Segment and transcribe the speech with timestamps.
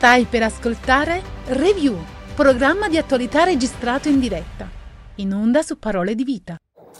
[0.00, 1.94] Stai per ascoltare Review,
[2.34, 4.66] programma di attualità registrato in diretta,
[5.16, 6.56] in onda su Parole di Vita.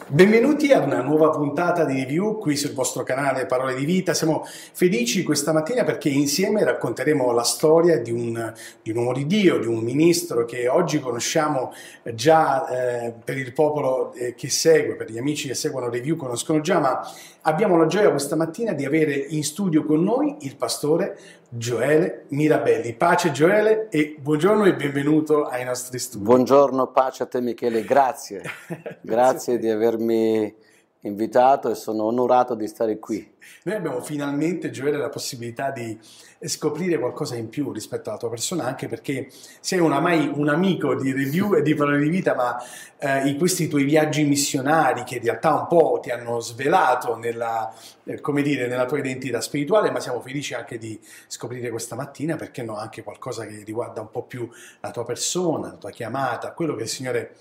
[0.06, 4.12] Benvenuti ad una nuova puntata di review qui sul vostro canale Parole di Vita.
[4.12, 8.52] Siamo felici questa mattina perché insieme racconteremo la storia di un,
[8.82, 11.72] di un uomo di Dio, di un ministro che oggi conosciamo
[12.12, 16.60] già eh, per il popolo eh, che segue, per gli amici che seguono review conoscono
[16.60, 17.00] già, ma
[17.42, 21.18] abbiamo la gioia questa mattina di avere in studio con noi il pastore
[21.52, 22.94] Gioele Mirabelli.
[22.94, 26.22] Pace Gioele e buongiorno e benvenuto ai nostri studi.
[26.22, 28.42] Buongiorno, pace a te Michele, grazie.
[29.02, 30.54] grazie di avermi
[31.02, 33.36] invitato e sono onorato di stare qui.
[33.64, 35.98] Noi abbiamo finalmente, Gioele, la possibilità di
[36.42, 39.28] scoprire qualcosa in più rispetto alla tua persona, anche perché
[39.60, 42.62] sei oramai un amico di review e di parole di vita, ma
[42.98, 47.72] eh, in questi tuoi viaggi missionari che in realtà un po' ti hanno svelato nella,
[48.04, 52.62] eh, dire, nella tua identità spirituale, ma siamo felici anche di scoprire questa mattina, perché
[52.62, 54.48] no, anche qualcosa che riguarda un po' più
[54.80, 57.34] la tua persona, la tua chiamata, quello che il Signore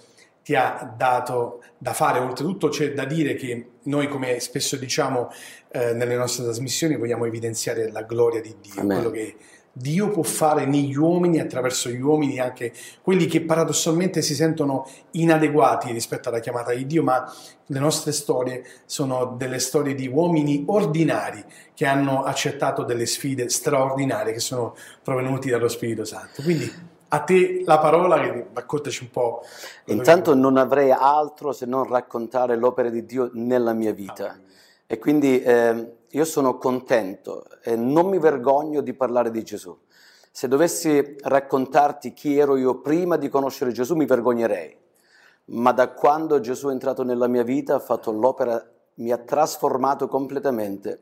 [0.43, 2.19] ti ha dato da fare.
[2.19, 5.29] Oltretutto c'è da dire che noi, come spesso diciamo,
[5.71, 8.97] eh, nelle nostre trasmissioni vogliamo evidenziare la gloria di Dio, Amen.
[8.97, 9.35] quello che
[9.71, 15.91] Dio può fare negli uomini, attraverso gli uomini, anche quelli che paradossalmente si sentono inadeguati
[15.91, 17.31] rispetto alla chiamata di Dio, ma
[17.65, 21.43] le nostre storie sono delle storie di uomini ordinari
[21.73, 26.41] che hanno accettato delle sfide straordinarie che sono provenuti dallo Spirito Santo.
[26.41, 29.41] Quindi a te la parola, che raccontaci un po'.
[29.85, 34.29] Intanto non avrei altro se non raccontare l'opera di Dio nella mia vita.
[34.29, 34.47] Amen.
[34.85, 39.77] E quindi eh, io sono contento e non mi vergogno di parlare di Gesù.
[40.31, 44.75] Se dovessi raccontarti chi ero io prima di conoscere Gesù, mi vergognerei.
[45.45, 48.63] Ma da quando Gesù è entrato nella mia vita, ha fatto l'opera,
[48.95, 51.01] mi ha trasformato completamente.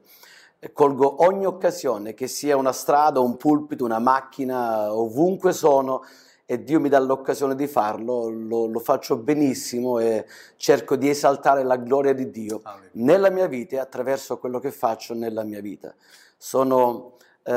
[0.74, 6.04] Colgo ogni occasione, che sia una strada, un pulpito, una macchina, ovunque sono,
[6.50, 11.62] e Dio mi dà l'occasione di farlo, lo, lo, faccio benissimo e cerco di esaltare
[11.64, 12.90] la gloria di Dio Amen.
[12.94, 15.94] nella mia vita e attraverso quello che faccio nella mia vita.
[16.38, 17.52] Sono eh,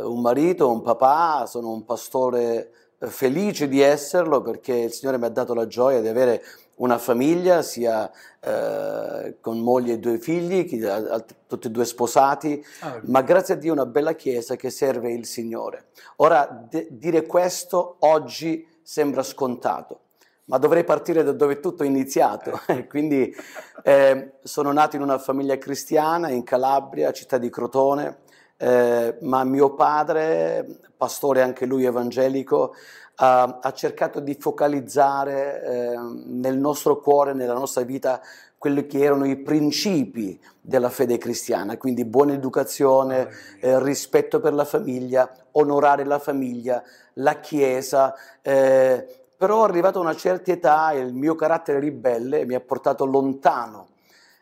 [0.00, 5.26] un marito, un papà, sono un pastore eh, felice di esserlo perché il Signore mi
[5.26, 6.42] ha dato la gioia di avere
[6.78, 10.68] una famiglia, sia eh, con moglie e due figli,
[11.46, 15.26] tutti e due sposati, Ah, ma grazie a Dio una bella chiesa che serve il
[15.26, 15.86] Signore.
[16.16, 20.00] Ora, de- dire questo oggi sembra scontato,
[20.44, 22.60] ma dovrei partire da dove tutto è iniziato.
[22.88, 23.34] Quindi
[23.82, 28.18] eh, sono nato in una famiglia cristiana in Calabria, città di Crotone,
[28.56, 32.74] eh, ma mio padre, pastore anche lui evangelico,
[33.20, 38.20] ha, ha cercato di focalizzare eh, nel nostro cuore, nella nostra vita,
[38.56, 43.28] quelli che erano i principi della fede cristiana, quindi buona educazione,
[43.60, 46.82] eh, rispetto per la famiglia, onorare la famiglia,
[47.14, 48.14] la Chiesa.
[48.42, 53.90] Eh, però arrivato a una certa età il mio carattere ribelle mi ha portato lontano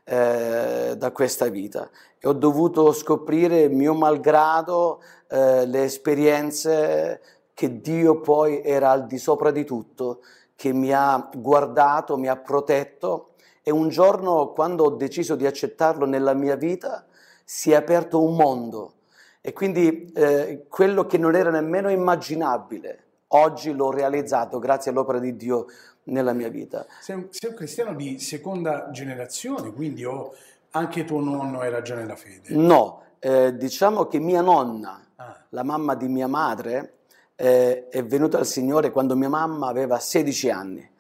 [0.05, 7.21] eh, da questa vita e ho dovuto scoprire mio malgrado eh, le esperienze
[7.57, 10.21] che Dio poi era al di sopra di tutto,
[10.55, 13.31] che mi ha guardato, mi ha protetto
[13.63, 17.07] e un giorno quando ho deciso di accettarlo nella mia vita
[17.45, 18.93] si è aperto un mondo
[19.41, 25.35] e quindi eh, quello che non era nemmeno immaginabile, oggi l'ho realizzato grazie all'opera di
[25.35, 25.65] Dio
[26.05, 26.85] nella mia vita.
[27.01, 30.35] Sei un, sei un cristiano di seconda generazione, quindi o
[30.73, 32.55] anche tuo nonno era già nella fede?
[32.55, 36.97] No, eh, diciamo che mia nonna, Ah, la mamma di mia madre,
[37.37, 40.91] eh, è venuta al Signore quando mia mamma aveva 16 anni.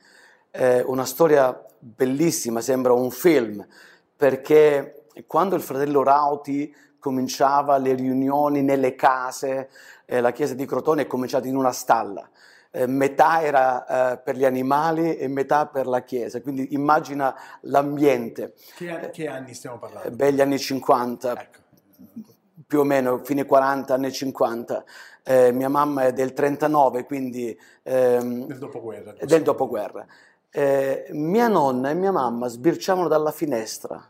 [0.51, 3.67] Eh, una storia bellissima, sembra un film,
[4.17, 9.71] perché quando il fratello Rauti cominciava le riunioni nelle case,
[10.05, 12.29] eh, la chiesa di Crotone è cominciata in una stalla.
[12.71, 18.55] Eh, metà era eh, per gli animali e metà per la chiesa, quindi immagina l'ambiente.
[18.77, 20.11] che, che anni stiamo parlando?
[20.11, 21.59] Beh, gli anni 50, Ecco.
[22.67, 24.85] più o meno, fine 40, anni 50.
[25.29, 29.13] Eh, mia mamma è del 39, quindi ehm, Del dopoguerra.
[29.21, 30.07] del dopoguerra.
[30.51, 34.09] Eh, mia nonna e mia mamma sbirciavano dalla finestra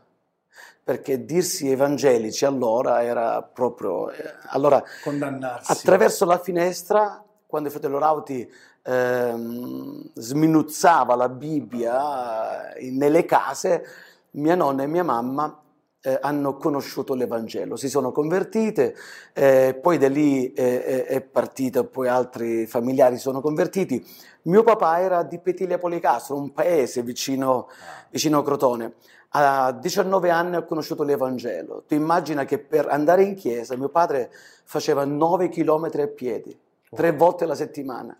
[0.83, 4.11] perché dirsi evangelici allora era proprio...
[4.11, 5.71] eh, allora, Condannarsi.
[5.71, 8.49] attraverso la finestra, quando il fratello Rauti
[8.83, 13.83] ehm, sminuzzava la Bibbia eh, nelle case,
[14.31, 15.61] mia nonna e mia mamma
[16.01, 18.95] eh, hanno conosciuto l'Evangelo, si sono convertite,
[19.33, 24.05] eh, poi da lì eh, è, partito, poi altri familiari sono convertiti.
[24.43, 27.67] Mio papà era di Petilia Policastro, un paese vicino,
[28.09, 28.93] vicino a Crotone.
[29.31, 31.83] A 19 anni ho conosciuto l'Evangelo.
[31.85, 34.31] Tu immagina che per andare in chiesa mio padre
[34.63, 36.57] faceva 9 chilometri a piedi,
[36.95, 38.15] tre volte alla settimana.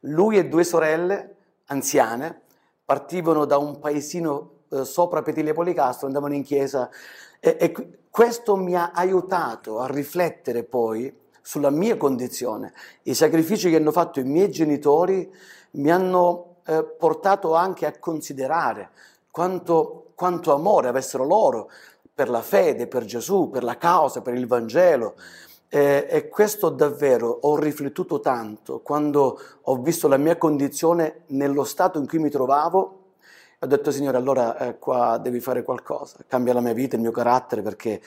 [0.00, 1.34] Lui e due sorelle
[1.66, 2.42] anziane
[2.84, 6.90] partivano da un paesino eh, sopra Petile Policastro, andavano in chiesa
[7.40, 7.74] e, e
[8.10, 12.72] questo mi ha aiutato a riflettere poi sulla mia condizione.
[13.02, 15.32] I sacrifici che hanno fatto i miei genitori
[15.72, 18.90] mi hanno eh, portato anche a considerare
[19.30, 21.70] quanto, quanto amore avessero loro
[22.12, 25.14] per la fede, per Gesù, per la causa, per il Vangelo.
[25.68, 31.98] Eh, e questo davvero ho riflettuto tanto quando ho visto la mia condizione nello stato
[31.98, 32.95] in cui mi trovavo.
[33.66, 37.10] Ho detto, Signore, allora eh, qua devi fare qualcosa, cambia la mia vita, il mio
[37.10, 38.00] carattere, perché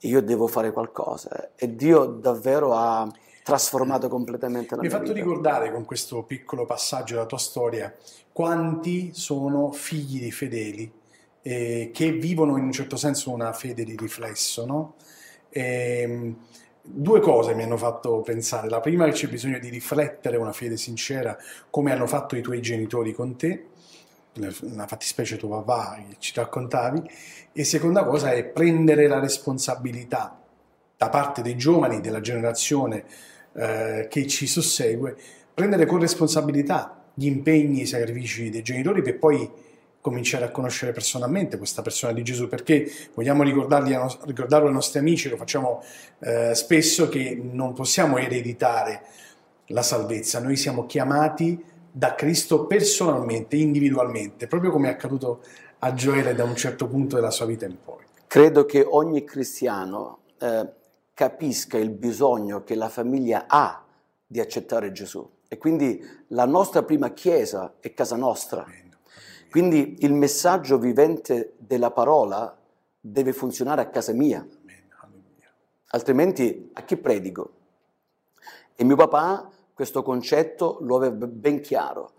[0.00, 1.52] io devo fare qualcosa.
[1.56, 3.10] E Dio davvero ha
[3.42, 5.24] trasformato completamente la Mi mia hai fatto vita.
[5.24, 7.94] ricordare con questo piccolo passaggio della tua storia
[8.30, 10.92] quanti sono figli di fedeli
[11.40, 14.94] eh, che vivono in un certo senso una fede di riflesso, no?
[15.48, 16.36] Ehm,
[16.82, 18.68] due cose mi hanno fatto pensare.
[18.68, 21.34] La prima è che c'è bisogno di riflettere una fede sincera
[21.70, 23.68] come hanno fatto i tuoi genitori con te,
[24.38, 27.02] nella fattispecie tuo papà che ci raccontavi,
[27.52, 30.40] e seconda cosa è prendere la responsabilità
[30.96, 33.04] da parte dei giovani, della generazione
[33.54, 35.16] eh, che ci sussegue,
[35.54, 39.50] prendere con responsabilità gli impegni, i sacrifici dei genitori per poi
[40.00, 45.36] cominciare a conoscere personalmente questa persona di Gesù, perché vogliamo ricordarlo ai nostri amici, lo
[45.36, 45.82] facciamo
[46.20, 49.02] eh, spesso, che non possiamo ereditare
[49.66, 51.62] la salvezza, noi siamo chiamati
[51.98, 55.42] da Cristo personalmente, individualmente, proprio come è accaduto
[55.80, 58.04] a Gioele da un certo punto della sua vita in poi.
[58.28, 60.68] Credo che ogni cristiano eh,
[61.12, 63.84] capisca il bisogno che la famiglia ha
[64.24, 65.28] di accettare Gesù.
[65.48, 68.64] E quindi la nostra prima chiesa è casa nostra.
[69.50, 72.56] Quindi il messaggio vivente della parola
[73.00, 74.46] deve funzionare a casa mia,
[75.88, 77.50] altrimenti a chi predico?
[78.76, 82.14] E mio papà questo concetto lo aveva ben chiaro.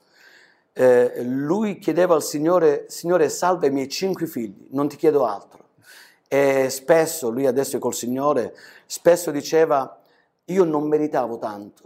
[0.72, 5.66] Eh, lui chiedeva al Signore, Signore salva i miei cinque figli, non ti chiedo altro.
[6.30, 10.02] E spesso, lui adesso è col Signore, spesso diceva,
[10.46, 11.84] io non meritavo tanto,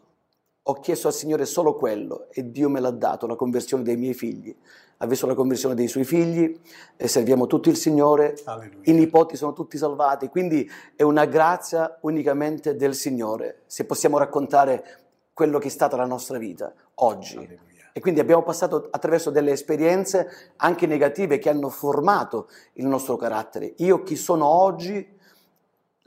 [0.61, 4.13] ho chiesto al Signore solo quello e Dio me l'ha dato, la conversione dei miei
[4.13, 4.55] figli.
[4.97, 6.55] Ha visto la conversione dei suoi figli
[6.95, 8.77] e serviamo tutti il Signore, Alleluia.
[8.83, 15.02] i nipoti sono tutti salvati, quindi è una grazia unicamente del Signore, se possiamo raccontare
[15.33, 17.37] quello che è stata la nostra vita oggi.
[17.37, 17.71] Alleluia.
[17.95, 23.73] E quindi abbiamo passato attraverso delle esperienze anche negative che hanno formato il nostro carattere.
[23.77, 25.15] Io chi sono oggi,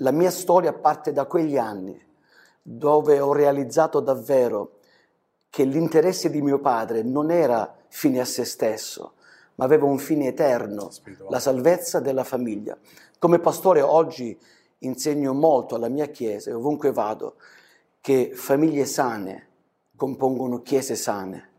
[0.00, 2.04] la mia storia parte da quegli anni
[2.60, 4.78] dove ho realizzato davvero
[5.48, 9.12] che l'interesse di mio padre non era fine a se stesso,
[9.54, 11.30] ma aveva un fine eterno, Spirituale.
[11.30, 12.76] la salvezza della famiglia.
[13.20, 14.36] Come pastore oggi
[14.78, 17.36] insegno molto alla mia chiesa e ovunque vado
[18.06, 19.48] che famiglie sane
[19.96, 21.50] compongono chiese sane,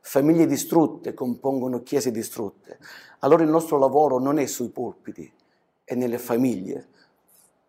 [0.00, 2.80] famiglie distrutte compongono chiese distrutte.
[3.20, 5.32] Allora il nostro lavoro non è sui pulpiti,
[5.84, 6.88] è nelle famiglie.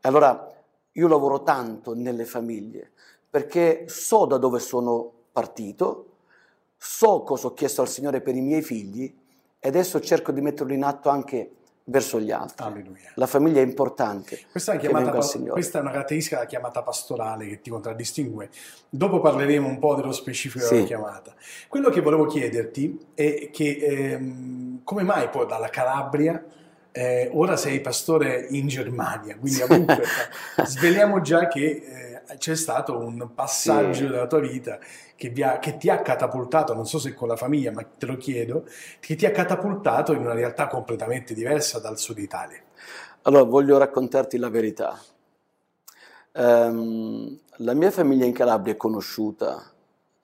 [0.02, 0.52] Allora
[0.92, 2.94] io lavoro tanto nelle famiglie
[3.30, 6.16] perché so da dove sono partito,
[6.76, 9.16] so cosa ho chiesto al Signore per i miei figli
[9.60, 12.66] e adesso cerco di metterlo in atto anche verso gli altri.
[12.66, 13.12] Alleluia.
[13.16, 14.40] La famiglia è importante.
[14.50, 18.50] Questa è, chiamata questa è una caratteristica della chiamata pastorale che ti contraddistingue.
[18.90, 20.74] Dopo parleremo un po' dello specifico Sì.
[20.76, 21.34] della chiamata.
[21.68, 26.44] Quello che volevo chiederti è che ehm, come mai poi dalla Calabria
[26.96, 30.04] eh, ora sei pastore in Germania, quindi comunque
[30.64, 34.08] sveliamo già che eh, c'è stato un passaggio Sì.
[34.08, 34.78] della tua vita
[35.32, 38.18] che, ha- che ti ha catapultato, non so se con la famiglia, ma te lo
[38.18, 38.66] chiedo,
[39.00, 42.62] che ti ha catapultato in una realtà completamente diversa dal sud Italia.
[43.24, 45.00] Allora, voglio raccontarti la verità.
[46.34, 49.72] Ehm, la mia famiglia in Calabria è conosciuta,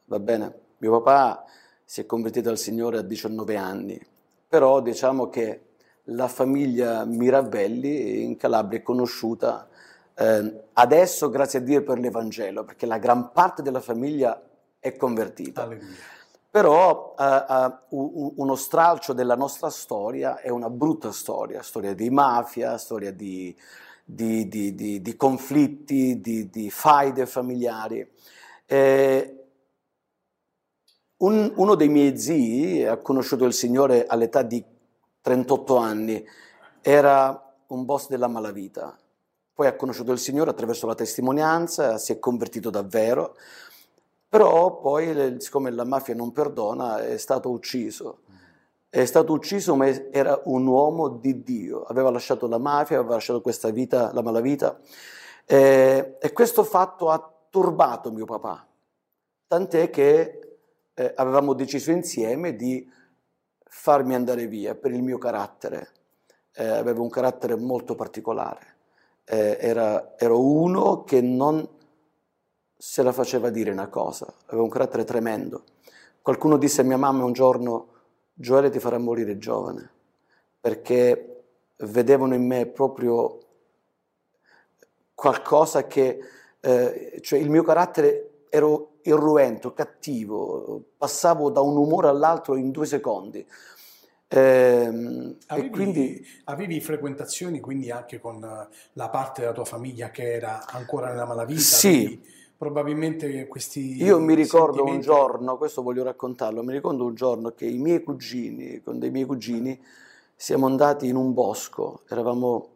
[0.05, 0.53] va bene?
[0.77, 1.45] Mio papà
[1.85, 3.99] si è convertito al Signore a 19 anni,
[4.47, 5.65] però diciamo che
[6.05, 9.69] la famiglia Mirabelli in Calabria è conosciuta
[10.21, 14.48] eh, adesso, grazie a Dio, per l'Evangelo, perché la gran parte della famiglia
[14.79, 15.63] è convertita.
[15.63, 16.17] Alleluia.
[16.51, 22.09] Però eh, eh, u- uno stralcio della nostra storia è una brutta storia, storia di
[22.09, 23.55] mafia, storia di,
[24.03, 28.09] di- di- di- conflitti, di, di faide familiari.
[28.65, 29.43] Eh,
[31.17, 34.63] un- uno dei miei zii ha conosciuto il Signore all'età di
[35.21, 36.25] 38 anni,
[36.81, 38.97] era un boss della malavita,
[39.53, 43.35] poi ha conosciuto il Signore attraverso la testimonianza, si è convertito davvero,
[44.29, 48.21] però poi, siccome la mafia non perdona, è stato ucciso.
[48.89, 53.41] è stato ucciso ma era un uomo di Dio, aveva lasciato la mafia, aveva lasciato
[53.41, 54.79] questa vita, la malavita.
[55.45, 58.67] Eh, e questo fatto ha turbato mio papà,
[59.47, 60.57] tant'è che
[60.93, 62.87] eh, avevamo deciso insieme di
[63.63, 65.89] farmi andare via per il mio carattere,
[66.53, 68.75] eh, avevo un carattere molto particolare,
[69.25, 71.67] eh, era, ero uno che non
[72.81, 75.63] se la faceva dire una cosa, aveva un carattere tremendo.
[76.21, 77.87] Qualcuno disse a mia mamma un giorno,
[78.33, 79.89] Gioele ti farà morire giovane,
[80.61, 81.43] perché
[81.79, 83.37] vedevano in me proprio
[85.13, 86.19] qualcosa che,
[86.61, 92.85] eh, cioè il mio carattere ero irruento, cattivo, passavo da un umore all'altro in due
[92.85, 93.45] secondi.
[94.31, 98.39] Eh, avevi, quindi, avevi, frequentazioni quindi anche con
[98.93, 101.59] la parte della tua famiglia che era ancora nella malavita?
[101.59, 105.07] Sì, probabilmente questi Io mi ricordo sentimenti...
[105.07, 109.11] un giorno, questo voglio raccontarlo, mi ricordo un giorno che i miei cugini, con dei
[109.11, 109.81] miei cugini,
[110.35, 112.67] siamo andati in un bosco, eravamo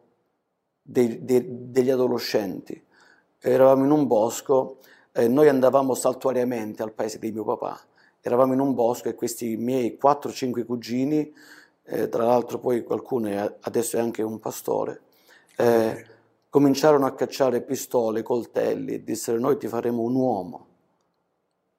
[0.82, 2.82] dei, dei, degli adolescenti,
[3.40, 4.78] eravamo in un bosco,
[5.12, 7.78] e noi andavamo saltuariamente al paese di mio papà,
[8.22, 11.34] eravamo in un bosco e questi miei 4-5 cugini,
[11.84, 15.02] eh, tra l'altro poi qualcuno è, adesso è anche un pastore,
[15.58, 16.06] eh,
[16.54, 20.68] cominciarono a cacciare pistole, coltelli e dissero noi ti faremo un uomo.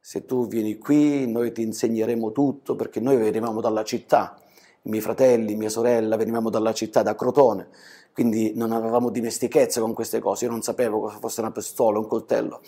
[0.00, 4.36] Se tu vieni qui noi ti insegneremo tutto perché noi venivamo dalla città,
[4.82, 7.68] i miei fratelli, mia sorella venivamo dalla città, da Crotone,
[8.12, 12.08] quindi non avevamo dimestichezza con queste cose, io non sapevo cosa fosse una pistola, un
[12.08, 12.60] coltello.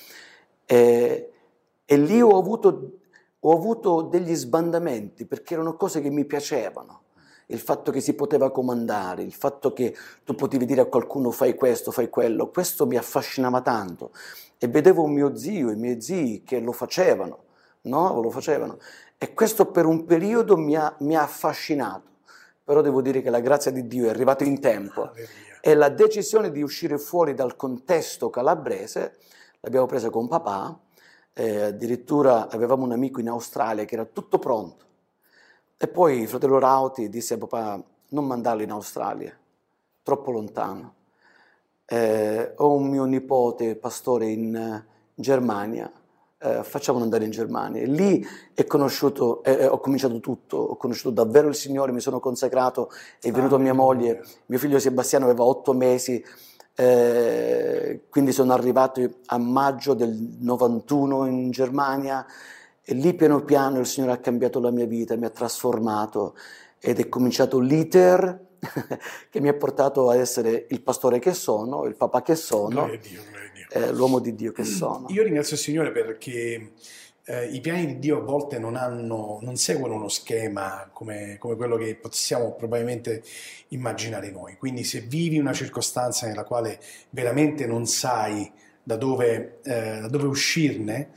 [0.65, 1.33] E,
[1.85, 2.99] e lì ho avuto,
[3.41, 7.01] ho avuto degli sbandamenti perché erano cose che mi piacevano
[7.47, 11.55] il fatto che si poteva comandare, il fatto che tu potevi dire a qualcuno fai
[11.55, 14.11] questo, fai quello, questo mi affascinava tanto.
[14.59, 17.45] E vedevo mio zio, i miei zii che lo facevano,
[17.83, 18.21] no?
[18.21, 18.79] Lo facevano.
[19.19, 22.15] E questo per un periodo mi ha, mi ha affascinato.
[22.65, 25.13] Però devo dire che la grazia di Dio è arrivata in tempo
[25.61, 29.19] e la decisione di uscire fuori dal contesto calabrese
[29.61, 30.77] l'abbiamo presa con papà,
[31.33, 34.86] eh, addirittura avevamo un amico in Australia che era tutto pronto
[35.79, 39.37] e poi il fratello Rauti disse a papà, non mandarlo in Australia,
[40.03, 40.95] troppo lontano.
[41.85, 45.93] Eh, ho un mio nipote pastore in Germania,
[46.39, 47.83] eh, facciamolo andare in Germania.
[47.83, 48.27] E lì
[48.67, 52.91] conosciuto, eh, ho cominciato tutto, ho conosciuto davvero il Signore, mi sono consacrato,
[53.21, 56.25] è venuto mia moglie, mio figlio Sebastiano aveva otto mesi,
[56.75, 62.25] eh, quindi sono arrivato a maggio del 91 in Germania
[62.89, 66.37] e lì piano piano il Signore ha cambiato la mia vita, mi ha trasformato
[66.79, 68.45] ed è cominciato l'iter
[69.29, 73.23] che mi ha portato a essere il pastore che sono, il papà che sono, Dio,
[73.71, 75.09] eh, l'uomo di Dio che sono.
[75.11, 76.75] Io ringrazio il Signore perché
[77.25, 81.57] eh, i piani di Dio a volte non, hanno, non seguono uno schema come, come,
[81.57, 83.21] quello che possiamo probabilmente
[83.69, 84.57] immaginare noi.
[84.57, 86.79] Quindi se vivi una circostanza nella quale
[87.11, 88.49] veramente non sai
[88.81, 91.11] da dove, eh, da dove uscirne,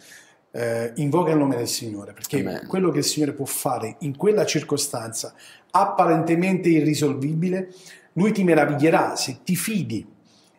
[0.51, 2.67] eh, invoca il nome del Signore, perché Amen.
[2.67, 5.33] quello che il Signore può fare in quella circostanza
[5.71, 7.69] apparentemente irrisolvibile,
[8.13, 10.05] Lui ti meraviglierà se ti fidi.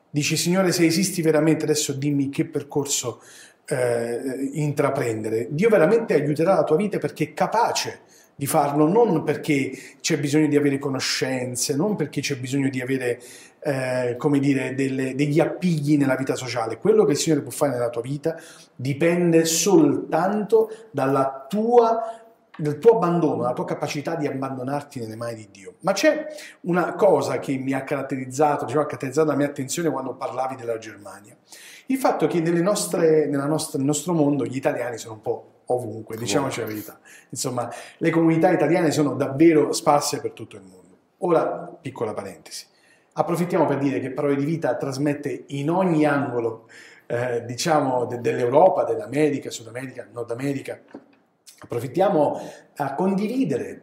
[0.09, 3.21] Dici, Signore, se esisti veramente, adesso dimmi che percorso
[3.67, 5.49] eh, intraprendere.
[5.51, 8.01] Dio veramente aiuterà la tua vita perché è capace
[8.41, 9.71] di farlo, non perché
[10.01, 13.21] c'è bisogno di avere conoscenze, non perché c'è bisogno di avere
[13.63, 16.79] eh, come dire, delle, degli appigli nella vita sociale.
[16.79, 18.41] Quello che il Signore può fare nella tua vita
[18.75, 22.15] dipende soltanto dalla tua
[22.57, 25.75] del tuo abbandono, dalla tua capacità di abbandonarti nelle mani di Dio.
[25.81, 26.27] Ma c'è
[26.63, 30.79] una cosa che mi ha caratterizzato, diciamo, ha caratterizzato la mia attenzione quando parlavi della
[30.79, 31.37] Germania.
[31.87, 36.61] Il fatto che nostre, nostra, nel nostro mondo gli italiani sono un po' ovunque, diciamoci
[36.61, 36.99] la verità.
[37.31, 40.97] Insomma, le comunità italiane sono davvero sparse per tutto il mondo.
[41.19, 42.67] Ora, piccola parentesi.
[43.13, 46.69] Approfittiamo per dire che Parole di Vita trasmette in ogni angolo,
[47.07, 50.81] eh, diciamo, de- dell'Europa, dell'America, Sud America, Nord America.
[51.63, 52.41] Approfittiamo
[52.77, 53.83] a condividere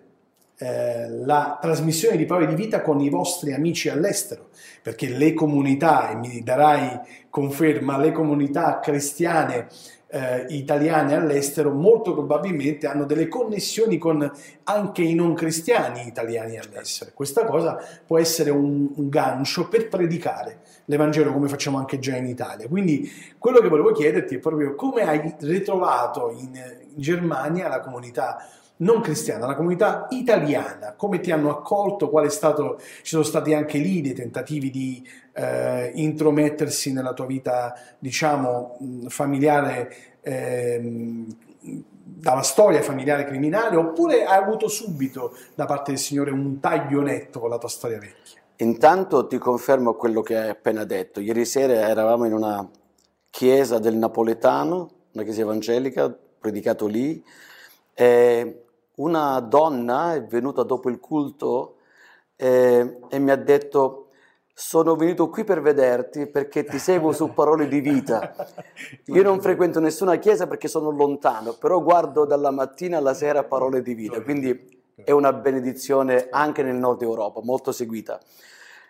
[0.58, 4.50] eh, la trasmissione di Parole di Vita con i vostri amici all'estero,
[4.82, 9.68] perché le comunità, e mi darai conferma, le comunità cristiane
[10.10, 14.32] eh, italiane all'estero molto probabilmente hanno delle connessioni con
[14.64, 17.12] anche i non cristiani italiani all'estero.
[17.14, 22.28] Questa cosa può essere un, un gancio per predicare l'Evangelo come facciamo anche già in
[22.28, 22.68] Italia.
[22.68, 28.48] Quindi quello che volevo chiederti è proprio come hai ritrovato in, in Germania la comunità
[28.78, 33.54] non cristiana, la comunità italiana, come ti hanno accolto, qual è stato, ci sono stati
[33.54, 41.26] anche lì dei tentativi di eh, intromettersi nella tua vita, diciamo, familiare, eh,
[42.20, 47.40] dalla storia familiare criminale oppure hai avuto subito da parte del Signore un taglio netto
[47.40, 48.42] con la tua storia vecchia?
[48.58, 51.20] Intanto ti confermo quello che hai appena detto.
[51.20, 52.68] Ieri sera eravamo in una
[53.30, 57.24] chiesa del Napoletano, una chiesa evangelica, predicato lì.
[57.94, 58.67] E
[58.98, 61.78] una donna è venuta dopo il culto
[62.36, 64.04] e, e mi ha detto
[64.60, 68.34] sono venuto qui per vederti perché ti seguo su parole di vita.
[69.06, 73.84] Io non frequento nessuna chiesa perché sono lontano, però guardo dalla mattina alla sera parole
[73.84, 78.20] di vita, quindi è una benedizione anche nel nord Europa, molto seguita.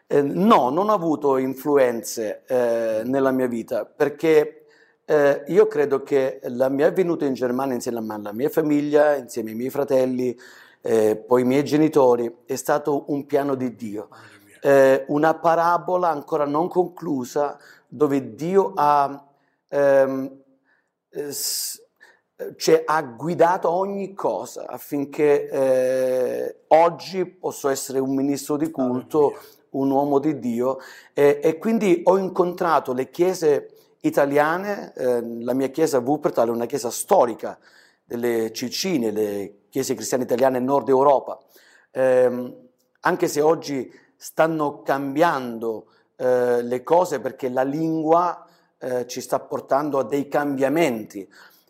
[0.07, 4.66] Eh, no, non ho avuto influenze eh, nella mia vita perché
[5.09, 9.55] eh, io credo che la mia venuta in Germania insieme alla mia famiglia, insieme ai
[9.55, 10.37] miei fratelli,
[10.81, 14.09] eh, poi i miei genitori, è stato un piano di Dio.
[14.61, 19.25] Eh, una parabola ancora non conclusa dove Dio ha,
[19.69, 20.41] ehm,
[21.09, 21.33] eh,
[22.57, 29.37] cioè, ha guidato ogni cosa affinché eh, oggi posso essere un ministro di culto,
[29.69, 30.79] un uomo di Dio.
[31.13, 33.71] E, e quindi ho incontrato le chiese
[34.01, 37.57] italiane, eh, la mia chiesa Wuppertal è una chiesa storica
[38.03, 41.39] delle Cicine, le chiese cristiane italiane nord Europa,
[41.91, 42.55] eh,
[43.01, 48.45] anche se oggi stanno cambiando eh, le cose perché la lingua
[48.79, 51.27] eh, ci sta portando a dei cambiamenti,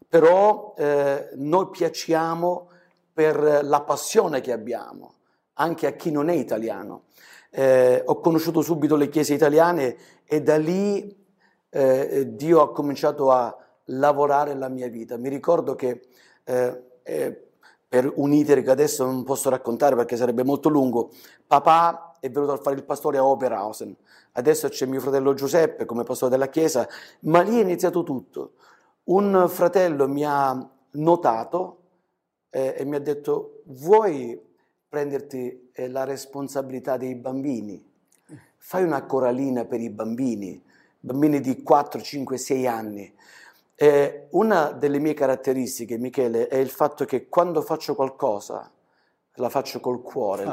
[0.07, 2.69] però eh, noi piaciamo
[3.11, 5.15] per la passione che abbiamo,
[5.53, 7.05] anche a chi non è italiano.
[7.49, 11.25] Eh, ho conosciuto subito le chiese italiane e da lì
[11.69, 13.55] eh, Dio ha cominciato a
[13.85, 15.17] lavorare la mia vita.
[15.17, 16.07] Mi ricordo che
[16.43, 16.83] eh,
[17.87, 21.11] per un iter che adesso non posso raccontare perché sarebbe molto lungo,
[21.45, 23.95] papà è venuto a fare il pastore a Oberhausen.
[24.33, 26.87] Adesso c'è mio fratello Giuseppe come pastore della chiesa,
[27.21, 28.53] ma lì è iniziato tutto.
[29.05, 31.77] Un fratello mi ha notato
[32.49, 34.39] eh, e mi ha detto: Vuoi
[34.87, 37.83] prenderti eh, la responsabilità dei bambini?
[38.57, 40.61] Fai una coralina per i bambini,
[41.07, 43.15] bambini di 4, 5, 6 anni.
[43.75, 48.71] Eh, una delle mie caratteristiche, Michele, è il fatto che quando faccio qualcosa
[49.35, 50.43] la faccio col cuore,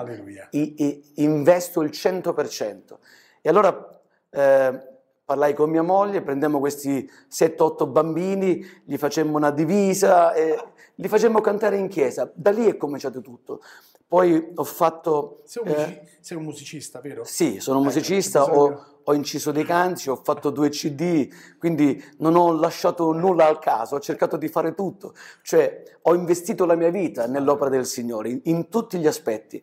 [0.50, 2.96] I, I, investo il 100%.
[3.40, 4.88] E allora eh,
[5.24, 10.62] parlai con mia moglie, prendiamo questi 7-8 bambini, gli facemmo una divisa e
[10.96, 12.30] li facemmo cantare in chiesa.
[12.34, 13.62] Da lì è cominciato tutto.
[14.06, 15.40] Poi ho fatto...
[15.44, 17.24] Sei un, eh, sei un musicista, vero?
[17.24, 22.36] Sì, sono un musicista, ho, ho, inciso dei canti, ho fatto due CD, quindi non
[22.36, 25.14] ho lasciato nulla al caso, ho cercato di fare tutto.
[25.42, 29.62] Cioè, ho investito la mia vita nell'opera del Signore, in, in tutti gli aspetti.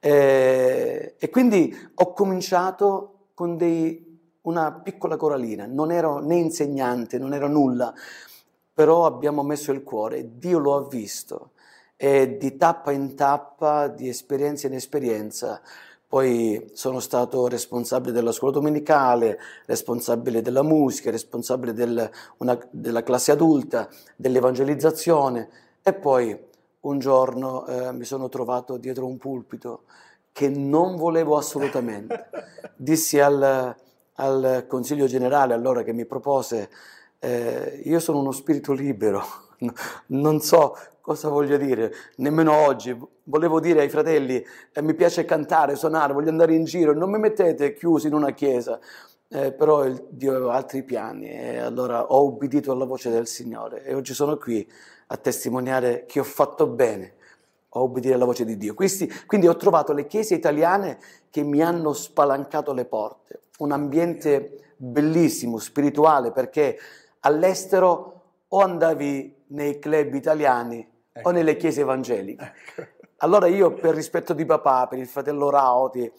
[0.00, 7.34] Eh, e quindi ho cominciato con dei, una piccola coralina, non ero né insegnante, non
[7.34, 7.94] ero nulla,
[8.74, 11.50] però abbiamo messo il cuore, Dio lo ha visto
[11.96, 15.62] e di tappa in tappa, di esperienza in esperienza,
[16.12, 23.32] poi sono stato responsabile della scuola domenicale, responsabile della musica, responsabile del, una, della classe
[23.32, 25.48] adulta, dell'evangelizzazione
[25.82, 26.38] e poi
[26.80, 29.84] un giorno eh, mi sono trovato dietro un pulpito
[30.32, 32.28] che non volevo assolutamente.
[32.76, 33.74] Dissi al,
[34.12, 36.68] al Consiglio generale allora che mi propose,
[37.20, 39.24] eh, io sono uno spirito libero,
[40.08, 42.96] non so cosa voglio dire, nemmeno oggi.
[43.24, 47.18] Volevo dire ai fratelli, eh, mi piace cantare, suonare, voglio andare in giro, non mi
[47.18, 48.80] mettete chiusi in una chiesa.
[49.28, 53.82] Eh, però il, Dio aveva altri piani e allora ho ubbidito alla voce del Signore
[53.82, 54.70] e oggi sono qui
[55.06, 57.14] a testimoniare che ho fatto bene,
[57.70, 58.74] ho ubbidito alla voce di Dio.
[58.74, 60.98] Quindi, quindi ho trovato le chiese italiane
[61.30, 66.78] che mi hanno spalancato le porte, un ambiente bellissimo, spirituale, perché
[67.20, 71.28] all'estero o andavi nei club italiani ecco.
[71.28, 72.52] o nelle chiese evangeliche.
[72.76, 72.90] Ecco.
[73.22, 76.12] Allora io per rispetto di papà, per il fratello Rauti,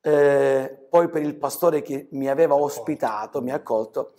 [0.00, 4.14] eh, poi per il pastore che mi aveva ospitato, mi ha accolto,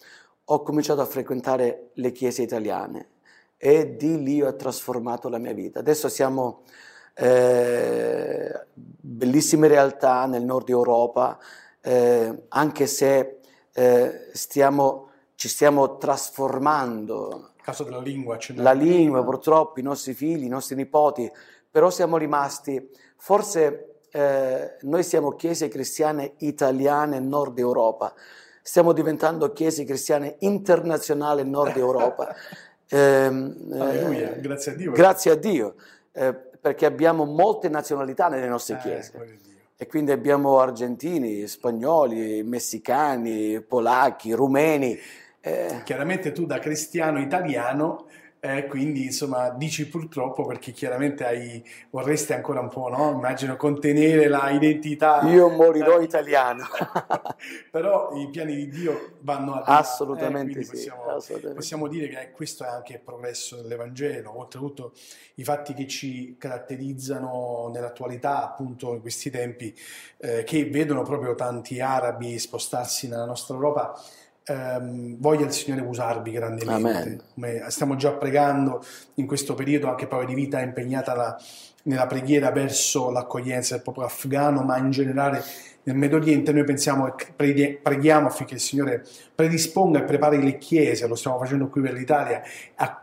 [0.46, 3.10] ho cominciato a frequentare le chiese italiane
[3.58, 5.80] e di lì ho trasformato la mia vita.
[5.80, 6.62] Adesso siamo
[7.16, 11.40] eh, bellissime realtà nel nord Europa,
[11.82, 13.40] eh, anche se
[13.74, 18.38] eh, stiamo, ci stiamo trasformando caso della lingua.
[18.58, 21.30] La lingua, purtroppo, i nostri figli, i nostri nipoti,
[21.72, 28.14] però siamo rimasti, forse eh, noi siamo chiese cristiane italiane nord Europa,
[28.62, 32.36] stiamo diventando chiese cristiane internazionali nord Europa.
[32.88, 34.92] eh, Alleluia, eh, grazie a Dio.
[34.92, 35.76] Grazie a Dio,
[36.12, 39.12] eh, perché abbiamo molte nazionalità nelle nostre eh, chiese.
[39.76, 44.98] E quindi abbiamo argentini, spagnoli, messicani, polacchi, rumeni.
[45.48, 45.82] Eh.
[45.84, 48.08] Chiaramente tu da cristiano italiano
[48.46, 53.10] eh, quindi insomma dici purtroppo perché chiaramente hai, vorresti ancora un po', no?
[53.10, 55.22] Immagino contenere la identità.
[55.24, 56.64] Io morirò italiano.
[57.72, 61.56] Però i piani di Dio vanno a assolutamente, eh, sì, possiamo, assolutamente.
[61.56, 64.94] possiamo, dire che questo è anche il progresso dell'Evangelo, oltretutto
[65.36, 69.76] i fatti che ci caratterizzano nell'attualità, appunto in questi tempi,
[70.18, 74.00] eh, che vedono proprio tanti arabi spostarsi nella nostra Europa
[74.46, 77.20] ehm, voglia il Signore usarvi grandemente.
[77.34, 78.84] Come stiamo già pregando
[79.16, 81.38] in questo periodo, anche proprio di vita impegnata la,
[81.84, 85.44] nella preghiera verso l'accoglienza del popolo afghano, ma in generale
[85.84, 89.06] nel Medio Oriente noi pensiamo e preghiamo affinché il Signore
[89.36, 92.42] predisponga e prepari le chiese, lo stiamo facendo qui per l'Italia,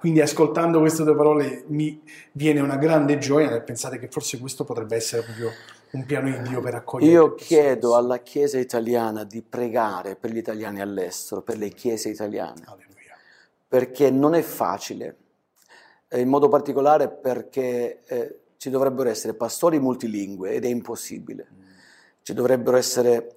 [0.01, 2.01] quindi ascoltando queste due parole mi
[2.33, 5.51] viene una grande gioia nel pensare che forse questo potrebbe essere proprio
[5.93, 7.13] un piano di Dio per accogliere.
[7.13, 12.63] Io chiedo alla Chiesa italiana di pregare per gli italiani all'estero, per le chiese italiane,
[12.65, 13.17] Alleluia.
[13.69, 15.17] perché non è facile,
[16.15, 21.61] in modo particolare perché eh, ci dovrebbero essere pastori multilingue ed è impossibile, mm.
[22.23, 23.35] ci dovrebbero essere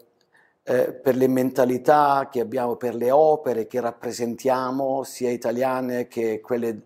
[0.63, 6.84] eh, per le mentalità che abbiamo, per le opere che rappresentiamo, sia italiane che quelle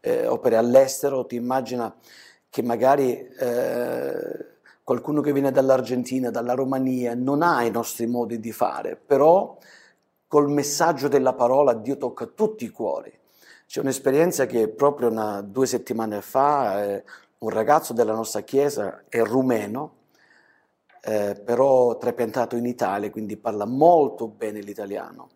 [0.00, 1.94] eh, opere all'estero, ti immagina
[2.50, 4.51] che magari eh,
[4.82, 9.56] qualcuno che viene dall'Argentina, dalla Romania, non ha i nostri modi di fare, però
[10.26, 13.12] col messaggio della parola Dio tocca tutti i cuori.
[13.66, 17.04] C'è un'esperienza che proprio una, due settimane fa eh,
[17.38, 19.96] un ragazzo della nostra chiesa è rumeno,
[21.02, 25.28] eh, però trapiantato in Italia, quindi parla molto bene l'italiano.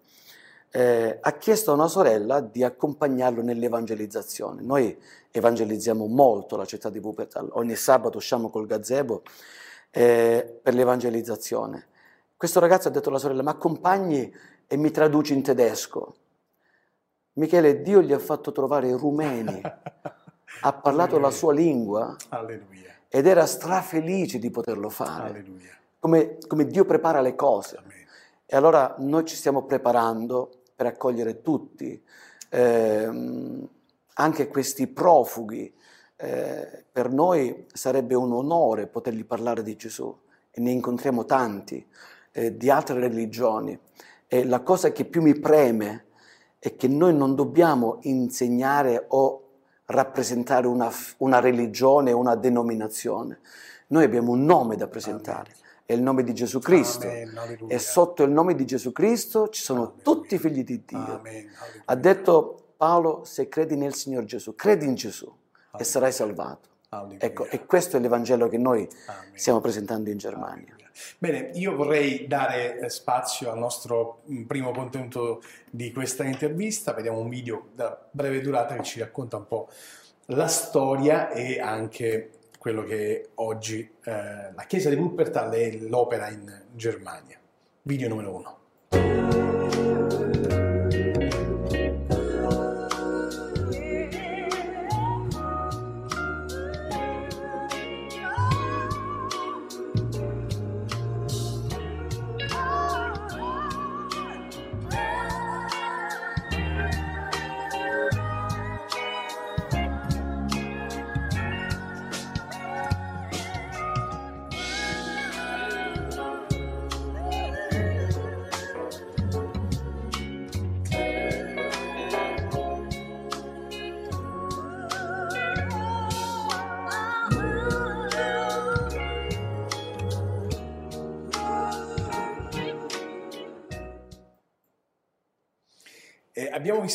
[0.77, 4.61] Eh, ha chiesto a una sorella di accompagnarlo nell'evangelizzazione.
[4.61, 4.95] Noi
[5.31, 7.49] evangelizziamo molto la città di Wuppertal.
[7.53, 9.23] Ogni sabato usciamo col gazebo
[9.91, 11.87] eh, per l'evangelizzazione.
[12.37, 14.31] Questo ragazzo ha detto alla sorella, ma accompagni
[14.67, 16.15] e mi traduci in tedesco.
[17.37, 19.59] Michele, Dio gli ha fatto trovare i rumeni,
[20.61, 22.95] ha parlato la sua lingua Alleluia.
[23.09, 25.43] ed era strafelice di poterlo fare.
[25.99, 27.79] Come, come, Dio prepara le cose.
[27.79, 28.05] Amen.
[28.45, 32.01] E allora noi ci stiamo preparando per accogliere tutti.
[32.51, 33.09] Eh,
[34.15, 35.73] anche questi profughi.
[36.19, 40.15] Eh, per noi sarebbe un onore potergli parlare di Gesù
[40.51, 41.85] e ne incontriamo tanti
[42.33, 43.79] eh, di altre religioni.
[44.29, 46.05] E la cosa che più mi preme
[46.59, 49.43] è che noi non dobbiamo insegnare o
[49.87, 53.41] rappresentare una, una religione una denominazione.
[53.89, 55.51] Noi abbiamo un nome da presentare.
[55.53, 57.07] Amen è il nome di Gesù Cristo.
[57.07, 60.03] Amen, e sotto il nome di Gesù Cristo ci sono Alleluia.
[60.03, 61.19] tutti i figli di Dio.
[61.19, 61.51] Amen,
[61.85, 65.33] ha detto Paolo, se credi nel Signor Gesù, credi in Gesù
[65.79, 66.75] e sarai salvato.
[67.19, 69.37] Ecco, e questo è l'Evangelo che noi Amen.
[69.37, 70.75] stiamo presentando in Germania.
[71.19, 76.93] Bene, io vorrei dare eh, spazio al nostro mm, primo contenuto di questa intervista.
[76.95, 79.69] Vediamo un video da breve durata che ci racconta un po'
[80.27, 82.31] la storia e anche
[82.67, 87.39] quello che oggi eh, la Chiesa di Wuppertal è l'opera in Germania.
[87.83, 88.59] Video numero uno.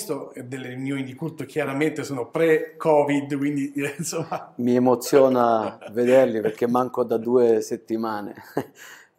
[0.02, 4.54] Visto delle riunioni di culto, chiaramente sono pre-Covid, quindi insomma...
[4.56, 8.34] Mi emoziona vederli perché manco da due settimane.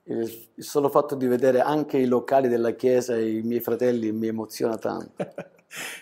[0.05, 4.27] Il solo fatto di vedere anche i locali della chiesa e i miei fratelli mi
[4.27, 5.13] emoziona tanto.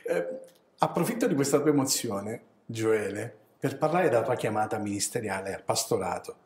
[0.05, 0.41] eh,
[0.79, 6.37] approfitto di questa tua emozione, Gioele, per parlare della tua chiamata ministeriale al pastorato.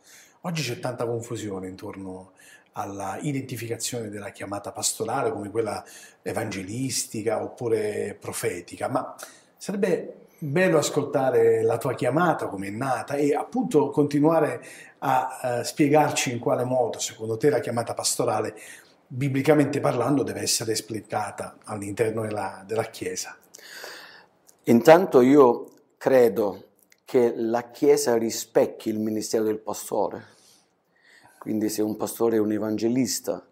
[0.41, 2.33] Oggi c'è tanta confusione intorno
[2.75, 5.85] alla identificazione della chiamata pastorale come quella
[6.23, 9.15] evangelistica oppure profetica, ma
[9.57, 14.63] sarebbe bello ascoltare la tua chiamata, come è nata e appunto continuare
[14.99, 18.55] a uh, spiegarci in quale modo secondo te la chiamata pastorale,
[19.07, 23.37] biblicamente parlando, deve essere esplicata all'interno della, della Chiesa.
[24.65, 26.65] Intanto io credo
[27.05, 30.33] che la Chiesa rispecchi il ministero del pastore
[31.45, 33.47] quindi se un pastore è un evangelista,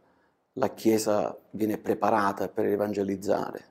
[0.55, 3.65] la Chiesa viene preparata per evangelizzare.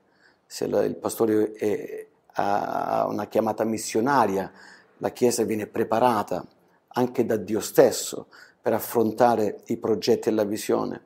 [0.45, 4.51] Se il pastore è, a una chiamata missionaria,
[4.99, 6.45] la Chiesa viene preparata
[6.89, 8.27] anche da Dio stesso
[8.61, 11.01] per affrontare i progetti e la visione.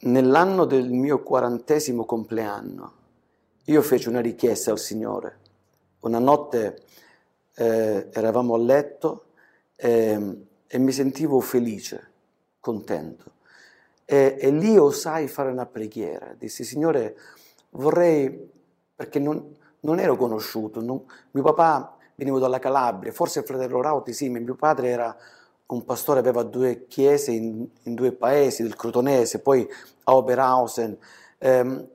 [0.00, 2.92] Nell'anno del mio quarantesimo compleanno,
[3.66, 5.38] io feci una richiesta al Signore.
[6.00, 6.82] Una notte
[7.54, 9.26] eh, eravamo a letto
[9.76, 12.10] eh, e mi sentivo felice,
[12.60, 13.32] contento.
[14.04, 16.34] E, e, lì osai fare una preghiera.
[16.38, 17.16] Dissi, Signore,
[17.70, 18.50] vorrei,
[18.94, 21.02] perché non, non ero conosciuto, non,
[21.32, 25.16] mio papà veniva dalla Calabria, forse il fratello Rauti sì, ma mio padre era
[25.66, 29.66] un pastore, aveva due chiese in, in due paesi, del Crotonese, poi
[30.04, 30.96] a Oberhausen.
[31.38, 31.88] Eh,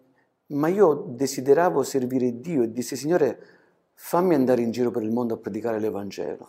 [0.48, 3.40] ma io desideravo servire Dio e dissi, Signore,
[3.94, 6.48] fammi andare in giro per il mondo a predicare l'Evangelo.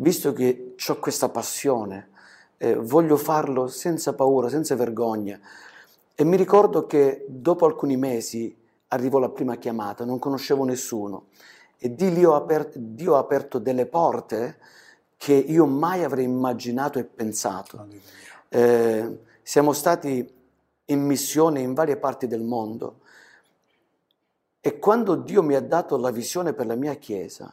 [0.00, 2.10] Visto che ho questa passione,
[2.58, 5.40] eh, voglio farlo senza paura, senza vergogna.
[6.14, 8.56] E mi ricordo che dopo alcuni mesi
[8.88, 11.26] arrivò la prima chiamata, non conoscevo nessuno
[11.78, 14.58] e di lì ho aperto, Dio ha aperto delle porte
[15.16, 17.88] che io mai avrei immaginato e pensato.
[18.48, 20.36] Eh, siamo stati
[20.86, 23.00] in missione in varie parti del mondo
[24.60, 27.52] e quando Dio mi ha dato la visione per la mia chiesa,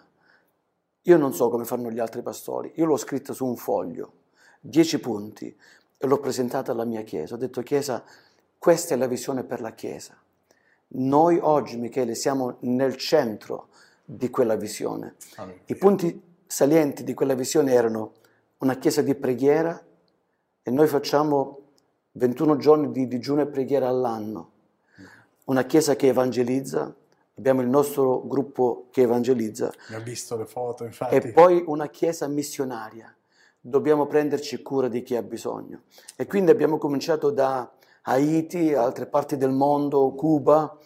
[1.08, 4.12] io non so come fanno gli altri pastori, io l'ho scritta su un foglio,
[4.60, 5.56] dieci punti,
[5.98, 7.36] e l'ho presentata alla mia chiesa.
[7.36, 8.04] Ho detto, chiesa,
[8.58, 10.16] questa è la visione per la chiesa.
[10.88, 13.70] Noi oggi, Michele, siamo nel centro
[14.04, 15.16] di quella visione.
[15.66, 18.14] I punti salienti di quella visione erano
[18.60, 19.84] una chiesa di preghiera
[20.62, 21.60] e noi facciamo
[22.14, 24.54] 21 giorni di digiuno e preghiera all'anno
[25.46, 26.96] una chiesa che evangelizza,
[27.38, 29.72] abbiamo il nostro gruppo che evangelizza.
[29.94, 31.16] Ho visto le foto, infatti.
[31.16, 33.14] E poi una chiesa missionaria.
[33.60, 35.84] Dobbiamo prenderci cura di chi ha bisogno.
[36.16, 37.72] E quindi abbiamo cominciato da
[38.04, 40.78] Haiti, altre parti del mondo, Cuba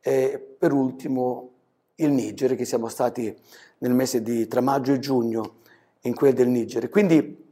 [0.00, 1.50] e per ultimo
[1.96, 3.36] il Niger, che siamo stati
[3.78, 5.56] nel mese di tra maggio e giugno
[6.02, 6.88] in quel del Niger.
[6.88, 7.50] Quindi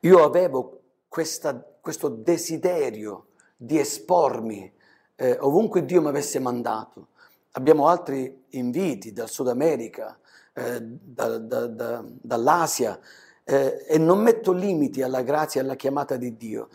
[0.00, 4.74] io avevo questa, questo desiderio di espormi
[5.16, 7.08] eh, ovunque Dio mi avesse mandato.
[7.56, 10.18] Abbiamo altri inviti dal Sud America,
[10.52, 13.00] eh, da, da, da, dall'Asia,
[13.44, 16.68] eh, e non metto limiti alla grazia e alla chiamata di Dio.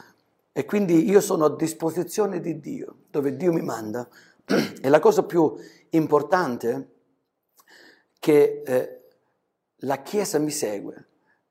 [0.52, 4.08] E quindi io sono a disposizione di Dio, dove Dio mi manda.
[4.44, 5.56] E la cosa più
[5.91, 6.88] importante è
[8.17, 9.02] che eh,
[9.82, 11.08] la Chiesa mi segue.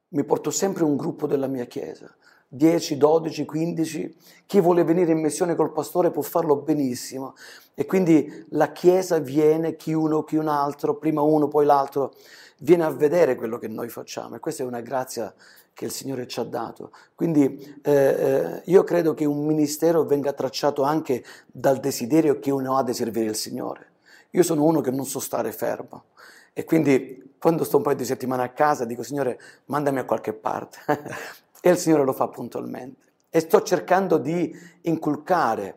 [0.09, 2.13] Mi porto sempre un gruppo della mia Chiesa.
[2.53, 7.35] 10, 12, 15, chi vuole venire in missione col pastore può farlo benissimo.
[7.75, 12.13] E quindi la Chiesa viene, chi uno, chi un altro, prima uno, poi l'altro,
[12.59, 14.35] viene a vedere quello che noi facciamo.
[14.35, 15.33] E questa è una grazia
[15.73, 16.91] che il Signore ci ha dato.
[17.15, 22.77] Quindi eh, eh, io credo che un ministero venga tracciato anche dal desiderio che uno
[22.77, 23.87] ha di servire il Signore.
[24.31, 26.07] Io sono uno che non so stare fermo.
[26.53, 30.33] E quindi quando sto un paio di settimane a casa dico, Signore, mandami a qualche
[30.33, 30.79] parte.
[31.63, 33.09] E il Signore lo fa puntualmente.
[33.29, 35.75] E sto cercando di inculcare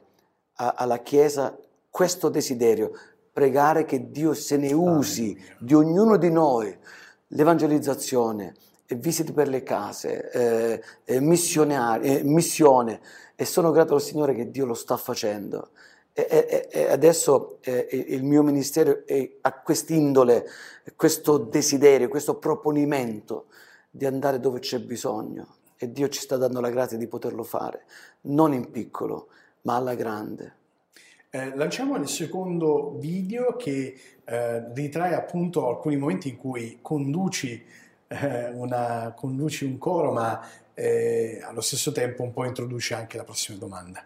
[0.56, 1.58] a, alla Chiesa
[1.89, 2.91] questo desiderio,
[3.32, 6.76] pregare che Dio se ne usi di ognuno di noi,
[7.28, 8.56] l'evangelizzazione,
[8.96, 13.02] visite per le case, eh, eh, missione.
[13.36, 15.72] E sono grato al Signore che Dio lo sta facendo.
[16.13, 19.04] E, e, e adesso eh, il mio ministero
[19.41, 20.46] ha quest'indole,
[20.96, 23.48] questo desiderio, questo proponimento
[23.89, 27.86] di andare dove c'è bisogno e Dio ci sta dando la grazia di poterlo fare,
[28.22, 29.28] non in piccolo,
[29.62, 30.56] ma alla grande.
[31.30, 37.65] Eh, lanciamo il secondo video che eh, ritrae appunto alcuni momenti in cui conduci,
[38.08, 40.39] eh, una, conduci un coro, ma
[40.74, 44.06] eh, allo stesso tempo un po' introduci anche la prossima domanda.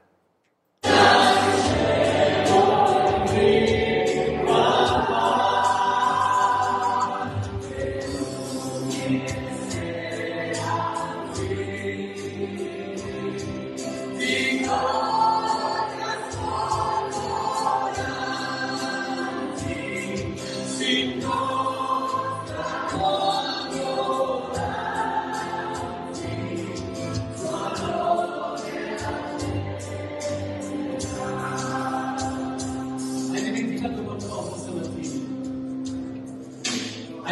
[33.87, 33.95] Hai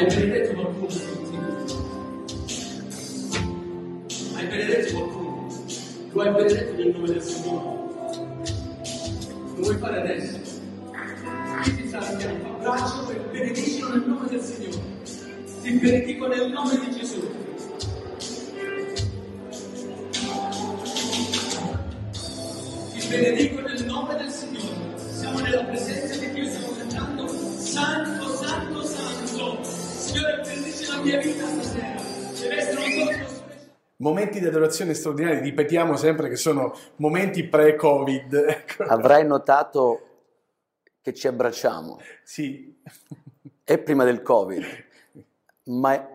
[0.06, 1.48] benedetto qualcuno stamattina?
[4.36, 5.48] Hai benedetto qualcuno?
[6.14, 7.78] Lo hai benedetto nel nome del Signore.
[9.54, 10.40] Lo vuoi fare adesso?
[11.64, 12.14] Chi ti sta a
[12.62, 15.04] braccio e benedicilo nel nome del Signore.
[15.62, 17.35] Ti benedico nel nome di Gesù.
[34.06, 38.34] Momenti di adorazione straordinari, ripetiamo sempre che sono momenti pre-Covid.
[38.48, 38.84] Ecco.
[38.84, 40.02] Avrai notato
[41.02, 42.00] che ci abbracciamo.
[42.24, 42.80] Sì.
[43.64, 44.64] È prima del Covid,
[45.64, 46.08] ma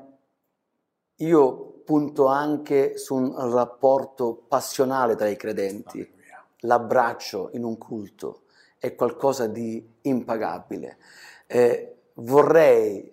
[1.17, 6.09] io punto anche su un rapporto passionale tra i credenti.
[6.61, 8.43] L'abbraccio in un culto
[8.79, 10.99] è qualcosa di impagabile.
[11.49, 13.13] Eh, vorrei,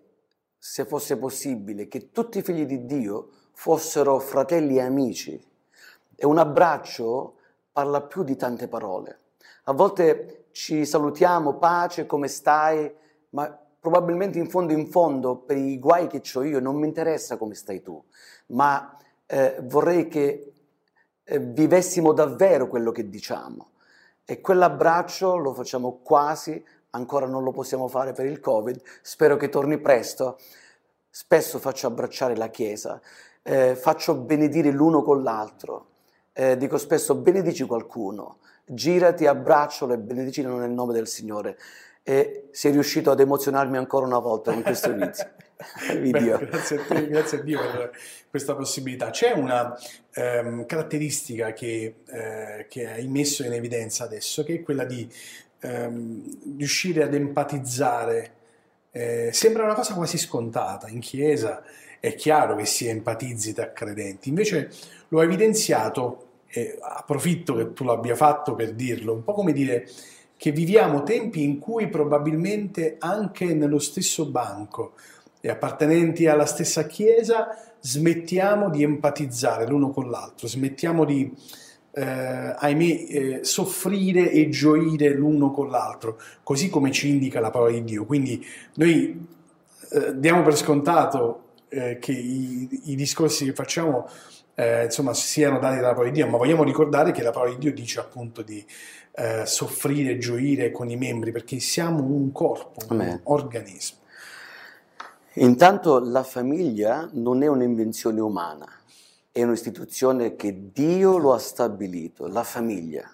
[0.56, 5.44] se fosse possibile, che tutti i figli di Dio fossero fratelli e amici.
[6.16, 7.38] E un abbraccio
[7.72, 9.20] parla più di tante parole.
[9.64, 12.94] A volte ci salutiamo, pace, come stai,
[13.32, 17.38] ma probabilmente in fondo in fondo, per i guai che ho io, non mi interessa
[17.38, 18.02] come stai tu,
[18.48, 20.54] ma eh, vorrei che
[21.24, 23.72] eh, vivessimo davvero quello che diciamo.
[24.24, 29.50] E quell'abbraccio lo facciamo quasi, ancora non lo possiamo fare per il Covid, spero che
[29.50, 30.38] torni presto.
[31.10, 33.02] Spesso faccio abbracciare la Chiesa,
[33.48, 35.86] eh, faccio benedire l'uno con l'altro.
[36.34, 41.58] Eh, dico spesso benedici qualcuno, girati, abbraccialo e benedicilo nel nome del Signore.
[42.04, 45.30] E sei riuscito ad emozionarmi ancora una volta con questo inizio.
[46.00, 46.38] video.
[46.38, 47.92] Beh, grazie, a te, grazie a Dio per
[48.30, 49.10] questa possibilità.
[49.10, 49.76] C'è una
[50.14, 55.10] ehm, caratteristica che, eh, che hai messo in evidenza adesso, che è quella di
[55.62, 58.34] ehm, riuscire ad empatizzare.
[58.92, 60.88] Eh, sembra una cosa quasi scontata.
[60.90, 61.64] In chiesa
[62.00, 64.70] è chiaro che si empatizzi tra credenti, invece
[65.10, 69.88] lo ha evidenziato, e approfitto che tu l'abbia fatto per dirlo, un po' come dire
[70.38, 74.94] che viviamo tempi in cui probabilmente anche nello stesso banco
[75.42, 77.48] e appartenenti alla stessa Chiesa
[77.80, 81.32] smettiamo di empatizzare l'uno con l'altro, smettiamo di,
[81.92, 87.72] eh, ahimè, eh, soffrire e gioire l'uno con l'altro, così come ci indica la parola
[87.72, 88.06] di Dio.
[88.06, 89.28] Quindi noi
[89.90, 94.10] eh, diamo per scontato eh, che i, i, discorsi che facciamo
[94.56, 97.60] eh, insomma, siano dati dalla parola di Dio, ma vogliamo ricordare che la parola di
[97.60, 98.66] Dio dice appunto di
[99.12, 103.10] eh, soffrire e gioire con i membri, perché siamo un corpo, Amen.
[103.10, 103.98] un organismo.
[105.34, 108.68] Intanto la famiglia non è un'invenzione umana,
[109.32, 113.08] è un'istituzione che Dio lo ha stabilito, la famiglia.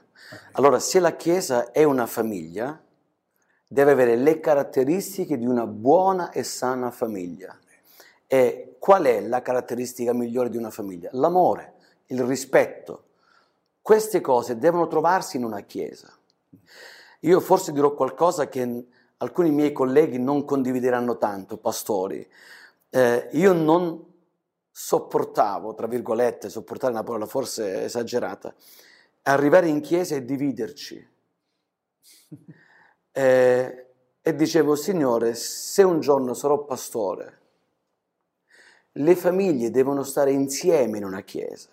[0.53, 2.81] Allora, se la Chiesa è una famiglia,
[3.67, 7.57] deve avere le caratteristiche di una buona e sana famiglia.
[8.33, 11.07] E qual è la caratteristica migliore di una famiglia?
[11.11, 11.73] L'amore,
[12.07, 13.03] il rispetto.
[13.79, 16.11] Queste cose devono trovarsi in una Chiesa.
[17.19, 18.85] Io forse dirò qualcosa che
[19.17, 22.27] alcuni miei colleghi non condivideranno tanto, pastori.
[22.89, 24.03] Eh, io non
[24.71, 28.51] sopportavo, tra virgolette, sopportare una parola forse esagerata,
[29.21, 31.07] arrivare in chiesa e dividerci.
[33.15, 33.85] Eh,
[34.23, 37.42] e dicevo, Signore, se un giorno sarò pastore,
[38.93, 41.69] le famiglie devono stare insieme in una chiesa.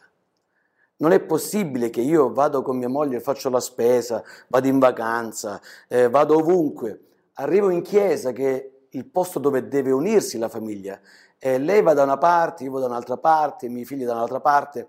[0.96, 5.60] Non è possibile che io vado con mia moglie faccio la spesa, vado in vacanza,
[5.88, 7.00] eh, vado ovunque
[7.34, 11.00] arrivo in chiesa che è il posto dove deve unirsi la famiglia,
[11.38, 14.12] e lei va da una parte, io vado da un'altra parte, i miei figli da
[14.12, 14.88] un'altra parte,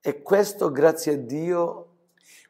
[0.00, 1.86] e questo grazie a Dio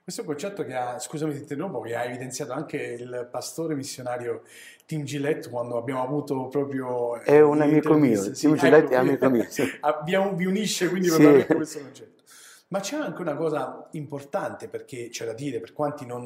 [0.07, 4.43] questo concetto che ha, scusami ti interrompo, che ha evidenziato anche il pastore missionario
[4.87, 7.21] Tim Gillette quando abbiamo avuto proprio...
[7.21, 9.45] È un amico mio, sì, Tim Gillette ecco, è amico mio.
[9.49, 9.65] Sì.
[9.81, 11.21] Abbiamo, vi unisce quindi Sì.
[11.21, 12.23] proprio questo concetto.
[12.69, 16.25] Ma c'è anche una cosa importante perché c'è da dire, per quanti non,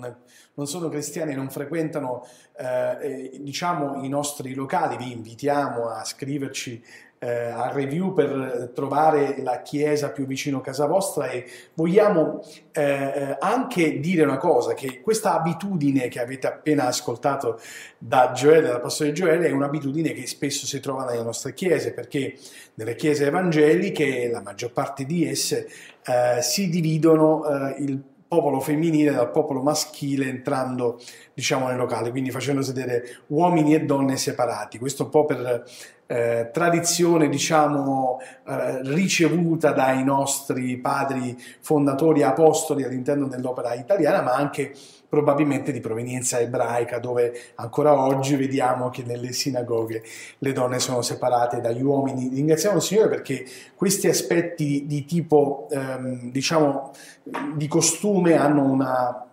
[0.54, 2.96] non sono cristiani e non frequentano eh,
[3.34, 6.82] eh, diciamo, i nostri locali, vi invitiamo a scriverci
[7.22, 13.36] eh, a review per trovare la chiesa più vicino a casa vostra e vogliamo eh,
[13.38, 17.60] anche dire una cosa, che questa abitudine che avete appena ascoltato
[17.98, 22.38] da Gioele, dal pastore Gioele, è un'abitudine che spesso si trova nelle nostre chiese, perché
[22.74, 25.68] nelle chiese evangeliche, la maggior parte di esse,
[26.06, 31.00] eh, si dividono eh, il popolo femminile dal popolo maschile entrando
[31.40, 34.78] diciamo nei locali, quindi facendo sedere uomini e donne separati.
[34.78, 35.64] Questo un po' per
[36.06, 44.74] eh, tradizione diciamo eh, ricevuta dai nostri padri fondatori apostoli all'interno dell'opera italiana, ma anche
[45.08, 50.02] probabilmente di provenienza ebraica, dove ancora oggi vediamo che nelle sinagoghe
[50.38, 52.28] le donne sono separate dagli uomini.
[52.28, 56.92] Ringraziamo il Signore perché questi aspetti di tipo, ehm, diciamo,
[57.54, 59.29] di costume hanno una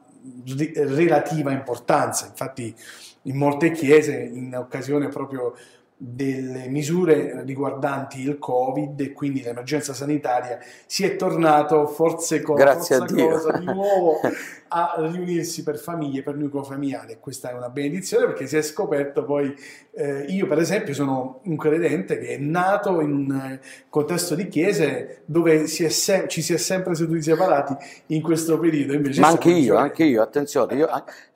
[0.75, 2.27] relativa importanza.
[2.27, 2.75] Infatti,
[3.23, 5.55] in molte chiese, in occasione proprio
[5.99, 12.97] delle misure riguardanti il Covid e quindi l'emergenza sanitaria, si è tornato forse con Grazie
[12.97, 14.19] forza cosa di nuovo
[14.69, 17.17] a riunirsi per famiglie, per nucleo familiare.
[17.19, 19.55] Questa è una benedizione perché si è scoperto poi,
[19.95, 24.47] eh, io per esempio sono un credente che è nato in un eh, contesto di
[24.49, 27.75] chiese dove si è sem- ci si è sempre seduti separati
[28.07, 28.93] in questo periodo.
[28.93, 30.87] Invece Ma anche io, anche io, attenzione, io,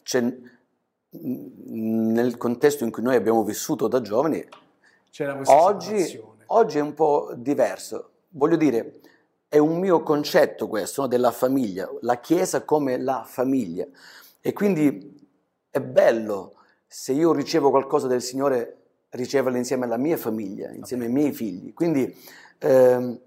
[0.04, 0.51] cioè, mh,
[1.14, 4.46] nel contesto in cui noi abbiamo vissuto da giovani,
[5.46, 8.10] oggi, oggi è un po' diverso.
[8.30, 9.00] Voglio dire,
[9.48, 13.86] è un mio concetto questo, no, della famiglia, la Chiesa come la famiglia.
[14.40, 15.28] E quindi
[15.70, 16.56] è bello
[16.88, 18.78] se io ricevo qualcosa del Signore,
[19.10, 21.74] riceverlo insieme alla mia famiglia, insieme ai miei figli.
[21.74, 22.16] Quindi
[22.60, 23.20] ehm,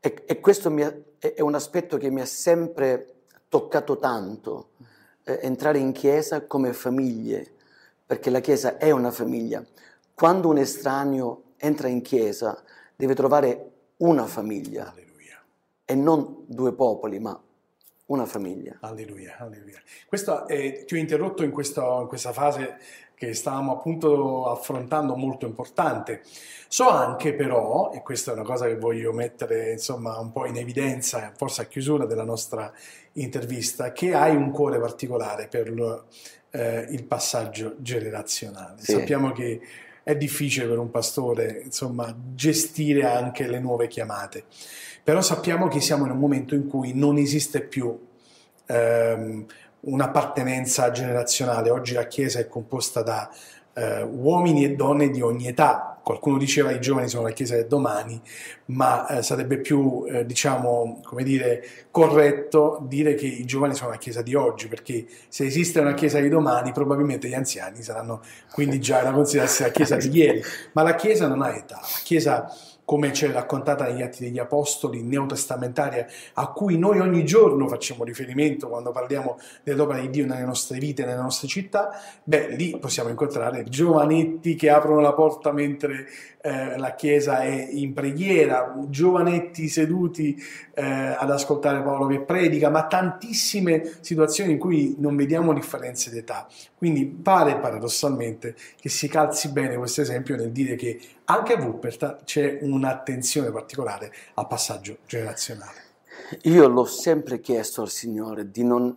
[0.00, 4.70] e, e questo mi è, è un aspetto che mi ha sempre toccato tanto,
[5.24, 7.52] eh, entrare in chiesa come famiglie,
[8.04, 9.64] perché la chiesa è una famiglia.
[10.14, 12.62] Quando un estraneo entra in chiesa
[12.96, 15.42] deve trovare una famiglia Alleluia.
[15.84, 17.40] e non due popoli, ma
[18.10, 18.76] una famiglia.
[18.80, 19.80] Alleluia, alleluia.
[20.06, 22.76] Questo, eh, ti ho interrotto in, questo- in questa fase
[23.14, 26.22] che stavamo appunto affrontando molto importante.
[26.68, 30.56] So anche però, e questa è una cosa che voglio mettere insomma un po' in
[30.56, 32.72] evidenza, forse a chiusura della nostra
[33.14, 36.06] intervista, che hai un cuore particolare per lo-
[36.50, 38.80] eh, il passaggio generazionale.
[38.80, 38.92] Sì.
[38.92, 39.60] Sappiamo che
[40.02, 44.44] è difficile per un pastore insomma gestire anche le nuove chiamate.
[45.02, 47.98] Però sappiamo che siamo in un momento in cui non esiste più
[48.66, 49.46] ehm,
[49.80, 51.70] un'appartenenza generazionale.
[51.70, 53.30] Oggi la Chiesa è composta da
[53.74, 55.98] eh, uomini e donne di ogni età.
[56.02, 58.20] Qualcuno diceva i giovani sono la Chiesa del domani,
[58.66, 63.96] ma eh, sarebbe più, eh, diciamo, come dire, corretto dire che i giovani sono la
[63.96, 68.22] Chiesa di oggi, perché se esiste una Chiesa di domani, probabilmente gli anziani saranno
[68.52, 70.42] quindi già da considerarsi la Chiesa di ieri.
[70.72, 72.50] Ma la Chiesa non ha età, la Chiesa
[72.90, 78.68] come c'è raccontata negli Atti degli Apostoli neotestamentaria, a cui noi ogni giorno facciamo riferimento
[78.68, 81.90] quando parliamo dell'opera di Dio nelle nostre vite, nelle nostre città,
[82.24, 86.08] beh, lì possiamo incontrare giovanetti che aprono la porta mentre
[86.42, 90.36] eh, la Chiesa è in preghiera, giovanetti seduti
[90.74, 96.48] eh, ad ascoltare Paolo che predica, ma tantissime situazioni in cui non vediamo differenze d'età.
[96.76, 100.98] Quindi pare paradossalmente che si calzi bene questo esempio nel dire che
[101.30, 105.88] anche a Wuppertal c'è un'attenzione particolare al passaggio generazionale.
[106.42, 108.96] Io l'ho sempre chiesto al Signore di non,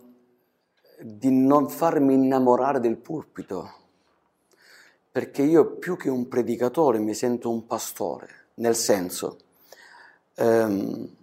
[1.00, 3.72] di non farmi innamorare del pulpito,
[5.12, 9.38] perché io più che un predicatore mi sento un pastore, nel senso,
[10.34, 11.16] ehm,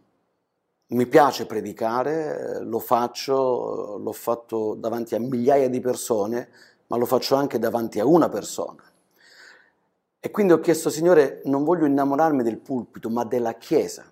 [0.88, 6.50] mi piace predicare, lo faccio, l'ho fatto davanti a migliaia di persone,
[6.88, 8.91] ma lo faccio anche davanti a una persona.
[10.22, 14.06] E quindi ho chiesto, Signore, non voglio innamorarmi del pulpito, ma della Chiesa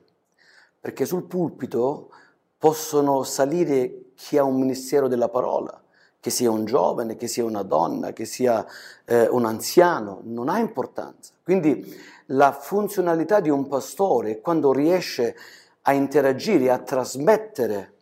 [0.80, 2.10] perché sul pulpito
[2.58, 5.82] possono salire chi ha un ministero della parola,
[6.20, 8.66] che sia un giovane, che sia una donna, che sia
[9.06, 11.34] eh, un anziano, non ha importanza.
[11.44, 11.96] Quindi
[12.28, 15.36] la funzionalità di un pastore è quando riesce
[15.84, 17.94] a interagire, a trasmettere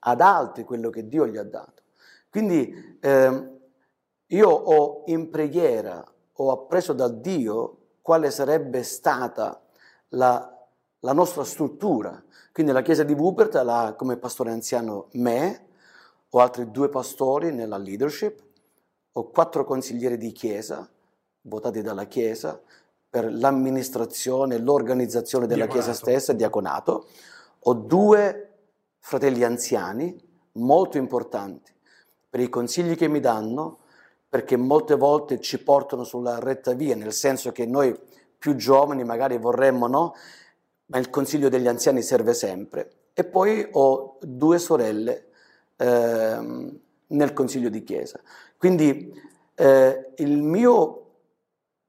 [0.00, 1.82] ad altri quello che Dio gli ha dato.
[2.30, 3.58] Quindi ehm,
[4.26, 6.04] io ho in preghiera,
[6.40, 9.60] ho appreso da Dio quale sarebbe stata
[10.10, 10.58] la
[11.00, 12.22] la nostra struttura.
[12.52, 15.66] Quindi la chiesa di Wuppertal ha come pastore anziano me,
[16.30, 18.42] ho altri due pastori nella leadership,
[19.12, 20.88] ho quattro consiglieri di chiesa,
[21.42, 22.60] votati dalla chiesa,
[23.10, 25.92] per l'amministrazione e l'organizzazione della Diaconato.
[25.92, 27.06] chiesa stessa, diaconato.
[27.60, 28.50] Ho due
[28.98, 30.16] fratelli anziani,
[30.52, 31.72] molto importanti,
[32.28, 33.78] per i consigli che mi danno,
[34.28, 37.98] perché molte volte ci portano sulla retta via, nel senso che noi
[38.36, 40.14] più giovani magari vorremmo, no?
[40.86, 42.90] ma il consiglio degli anziani serve sempre.
[43.14, 45.30] E poi ho due sorelle
[45.76, 48.20] ehm, nel consiglio di chiesa.
[48.56, 49.12] Quindi
[49.54, 51.06] eh, il mio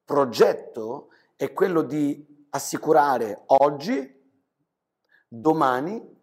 [0.05, 4.17] progetto è quello di assicurare oggi,
[5.27, 6.17] domani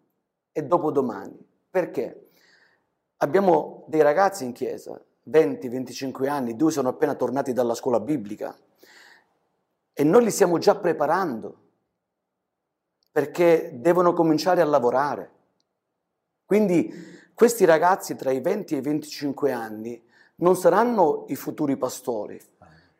[0.52, 1.38] e dopodomani.
[1.70, 2.30] Perché?
[3.18, 8.56] Abbiamo dei ragazzi in chiesa, 20-25 anni, due sono appena tornati dalla scuola biblica
[9.92, 11.64] e noi li stiamo già preparando
[13.10, 15.30] perché devono cominciare a lavorare.
[16.44, 16.92] Quindi
[17.34, 20.02] questi ragazzi tra i 20 e i 25 anni
[20.36, 22.38] non saranno i futuri pastori,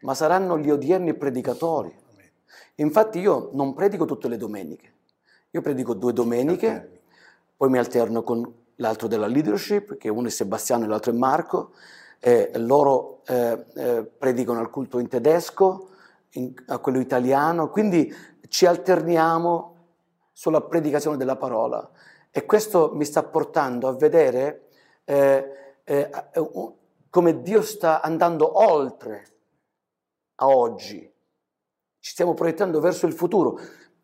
[0.01, 1.95] ma saranno gli odierni predicatori.
[2.77, 4.93] Infatti io non predico tutte le domeniche,
[5.51, 7.03] io predico due domeniche,
[7.57, 11.73] poi mi alterno con l'altro della leadership, che uno è Sebastiano e l'altro è Marco,
[12.19, 15.91] e loro eh, eh, predicano al culto in tedesco,
[16.31, 18.13] in, a quello italiano, quindi
[18.49, 19.75] ci alterniamo
[20.33, 21.89] sulla predicazione della parola.
[22.31, 24.69] E questo mi sta portando a vedere
[25.05, 26.11] eh, eh,
[27.09, 29.27] come Dio sta andando oltre
[30.37, 31.11] a oggi.
[31.99, 33.59] Ci stiamo proiettando verso il futuro,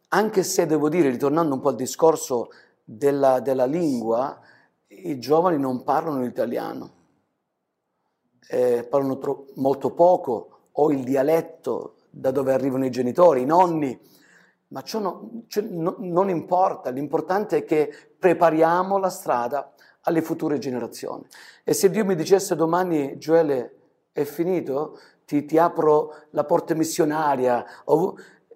[0.09, 2.49] anche se devo dire, ritornando un po' al discorso
[2.83, 4.41] della, della lingua,
[4.89, 6.91] i giovani non parlano l'italiano,
[8.49, 13.99] eh, parlano tro- molto poco, o il dialetto da dove arrivano i genitori, i nonni,
[14.69, 19.73] ma ciò no, cioè, no, non importa, l'importante è che prepariamo la strada
[20.03, 21.25] alle future generazioni.
[21.63, 23.77] E se Dio mi dicesse domani, Gioele,
[24.13, 27.65] è finito, ti, ti apro la porta missionaria,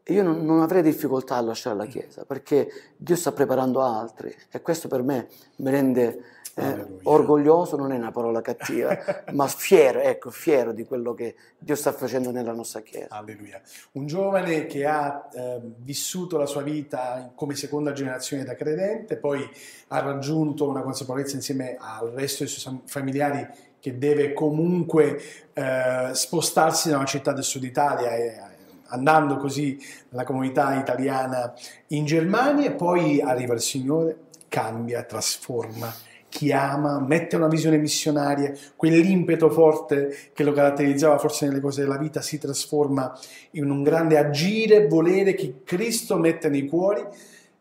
[0.09, 4.61] io non, non, avrei difficoltà a lasciare la Chiesa, perché Dio sta preparando altri e
[4.63, 6.23] questo per me mi rende
[6.59, 8.99] eh, orgoglioso, non è una parola cattiva,
[9.33, 13.15] ma fiero, ecco, fiero di quello che Dio sta facendo nella nostra Chiesa.
[13.15, 13.61] Alleluia.
[13.93, 19.47] Un giovane che ha eh, vissuto la sua vita come seconda generazione da credente, poi
[19.89, 23.47] ha raggiunto una consapevolezza insieme al resto dei suoi familiari
[23.79, 25.21] che deve comunque
[25.53, 28.41] eh, spostarsi da una città del sud Italia e
[28.89, 29.79] andando così
[30.09, 31.53] nella comunità italiana
[31.89, 34.17] in Germania e poi arriva il Signore,
[34.49, 35.93] cambia, trasforma,
[36.29, 42.21] chiama, mette una visione missionaria, quell'impeto forte che lo caratterizzava forse nelle cose della vita
[42.21, 43.17] si trasforma
[43.53, 47.05] in un grande agire, volere che Cristo mette nei cuori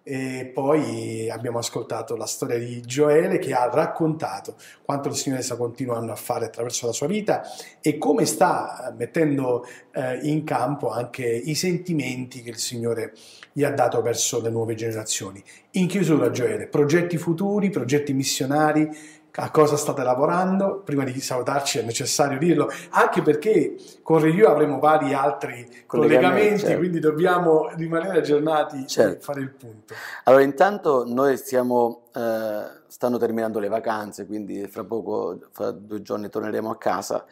[0.07, 4.53] e poi abbiamo ascoltato la storia di Gioele che ha raccontato
[4.83, 7.41] quanto il Signore sta continuando a fare attraverso la sua vita
[7.81, 13.13] e come sta mettendo eh, in campo anche i sentimenti che il Signore
[13.51, 15.43] gli ha dato verso le nuove generazioni.
[15.71, 18.87] In chiusura, Gioele, progetti futuri, progetti missionari,
[19.35, 20.81] a cosa state lavorando.
[20.83, 26.77] Prima di salutarci è necessario dirlo, anche perché con Review avremo vari altri collegamenti, certo.
[26.77, 29.17] quindi dobbiamo rimanere aggiornati certo.
[29.17, 29.93] e fare il punto.
[30.23, 36.29] Allora, intanto noi stiamo, eh, stanno terminando le vacanze, quindi fra poco, fra due giorni
[36.29, 37.25] torneremo a casa.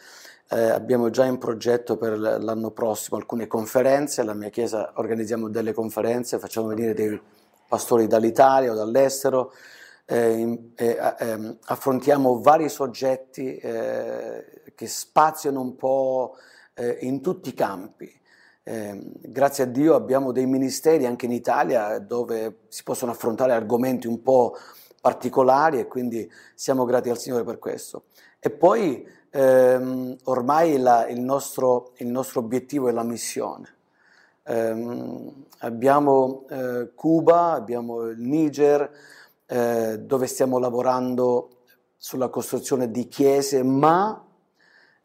[0.50, 5.74] Eh, abbiamo già in progetto per l'anno prossimo alcune conferenze, alla mia chiesa organizziamo delle
[5.74, 7.20] conferenze, facciamo venire dei
[7.68, 9.52] pastori dall'Italia o dall'estero,
[10.06, 16.36] eh, eh, ehm, affrontiamo vari soggetti eh, che spaziano un po'
[16.74, 18.22] eh, in tutti i campi.
[18.64, 24.08] Ehm, grazie a Dio abbiamo dei ministeri anche in Italia dove si possono affrontare argomenti
[24.08, 24.56] un po'
[25.02, 28.06] particolari e quindi siamo grati al Signore per questo.
[28.40, 33.76] E poi ehm, ormai la, il, nostro, il, nostro, obiettivo è la missione.
[34.46, 38.92] Um, abbiamo uh, Cuba, abbiamo il Niger,
[39.46, 41.50] eh, dove stiamo lavorando
[41.98, 44.26] sulla costruzione di chiese, ma,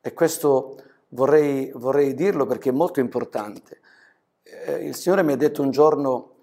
[0.01, 0.76] e questo
[1.09, 3.80] vorrei, vorrei dirlo perché è molto importante,
[4.43, 6.36] eh, il Signore mi ha detto un giorno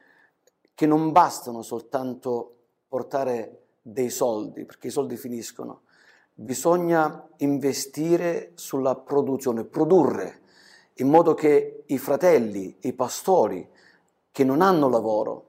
[0.74, 2.56] che non bastano soltanto
[2.88, 5.82] portare dei soldi, perché i soldi finiscono,
[6.34, 10.42] bisogna investire sulla produzione, produrre,
[10.96, 13.68] in modo che i fratelli, i pastori
[14.32, 15.46] che non hanno lavoro,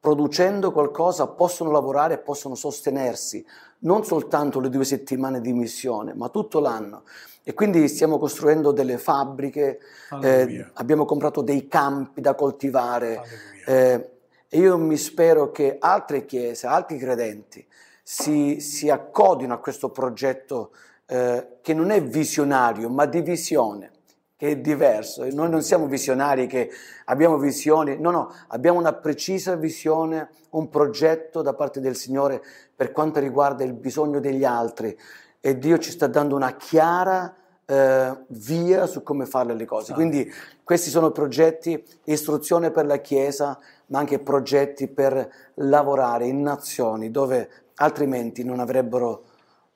[0.00, 3.44] producendo qualcosa possono lavorare e possono sostenersi,
[3.80, 7.02] non soltanto le due settimane di missione, ma tutto l'anno.
[7.42, 9.80] E quindi stiamo costruendo delle fabbriche,
[10.22, 13.22] eh, abbiamo comprato dei campi da coltivare.
[13.66, 14.10] Eh,
[14.48, 17.66] e io mi spero che altre chiese, altri credenti
[18.02, 20.72] si, si accodino a questo progetto
[21.06, 23.90] eh, che non è visionario, ma di visione
[24.38, 25.28] che è diverso.
[25.32, 26.70] Noi non siamo visionari che
[27.06, 32.40] abbiamo visioni, no, no, abbiamo una precisa visione, un progetto da parte del Signore
[32.74, 34.96] per quanto riguarda il bisogno degli altri
[35.40, 37.34] e Dio ci sta dando una chiara
[37.66, 39.92] eh, via su come fare le cose.
[39.92, 40.32] Quindi
[40.62, 47.50] questi sono progetti, istruzione per la Chiesa, ma anche progetti per lavorare in nazioni dove
[47.74, 49.24] altrimenti non avrebbero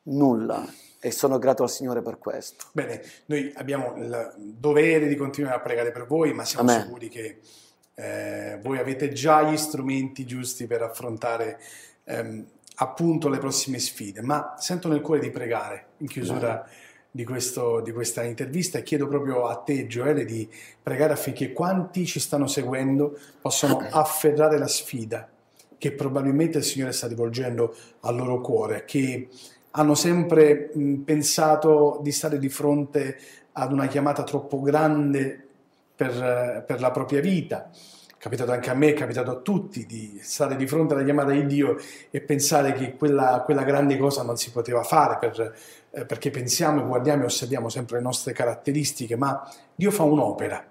[0.05, 0.65] nulla
[1.05, 2.67] e sono grato al Signore per questo.
[2.71, 6.85] Bene, noi abbiamo il dovere di continuare a pregare per voi, ma siamo Amen.
[6.85, 7.41] sicuri che
[7.97, 11.59] eh, voi avete già gli strumenti giusti per affrontare
[12.05, 12.47] ehm,
[12.77, 14.23] appunto le prossime sfide.
[14.23, 16.65] Ma sento nel cuore di pregare in chiusura
[17.11, 20.49] di, questo, di, questa intervista e chiedo proprio a te, Gioele, di
[20.81, 23.91] pregare affinché quanti ci stanno seguendo possano Amen.
[23.93, 25.29] afferrare la sfida
[25.79, 29.29] che probabilmente il Signore sta rivolgendo al loro cuore, che
[29.73, 33.19] hanno sempre mh, pensato di stare di fronte
[33.53, 35.47] ad una chiamata troppo grande
[35.95, 37.71] per, per, la propria vita.
[37.71, 41.33] È capitato anche a me, è capitato a tutti di stare di fronte alla chiamata
[41.33, 41.77] di Dio
[42.11, 45.55] e pensare che quella, quella grande cosa non si poteva fare per,
[45.91, 50.67] eh, perché pensiamo, guardiamo e osserviamo sempre le nostre caratteristiche, ma Dio fa un'opera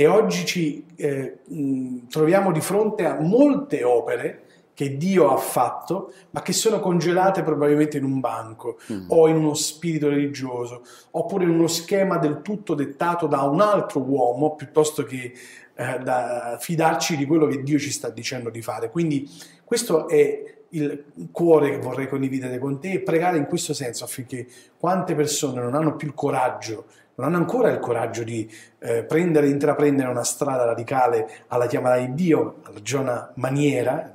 [0.00, 4.42] e oggi ci eh, mh, troviamo di fronte a molte opere
[4.78, 9.06] che Dio ha fatto, ma che sono congelate probabilmente in un banco mm.
[9.08, 13.98] o in uno spirito religioso, oppure in uno schema del tutto dettato da un altro
[14.02, 15.32] uomo piuttosto che
[15.74, 18.88] eh, da fidarci di quello che Dio ci sta dicendo di fare.
[18.88, 19.28] Quindi
[19.64, 24.46] questo è il cuore che vorrei condividere con te e pregare in questo senso affinché
[24.78, 26.84] quante persone non hanno più il coraggio
[27.16, 28.48] non hanno ancora il coraggio di
[28.78, 34.14] eh, prendere e intraprendere una strada radicale alla chiamata di Dio, alla Giona maniera,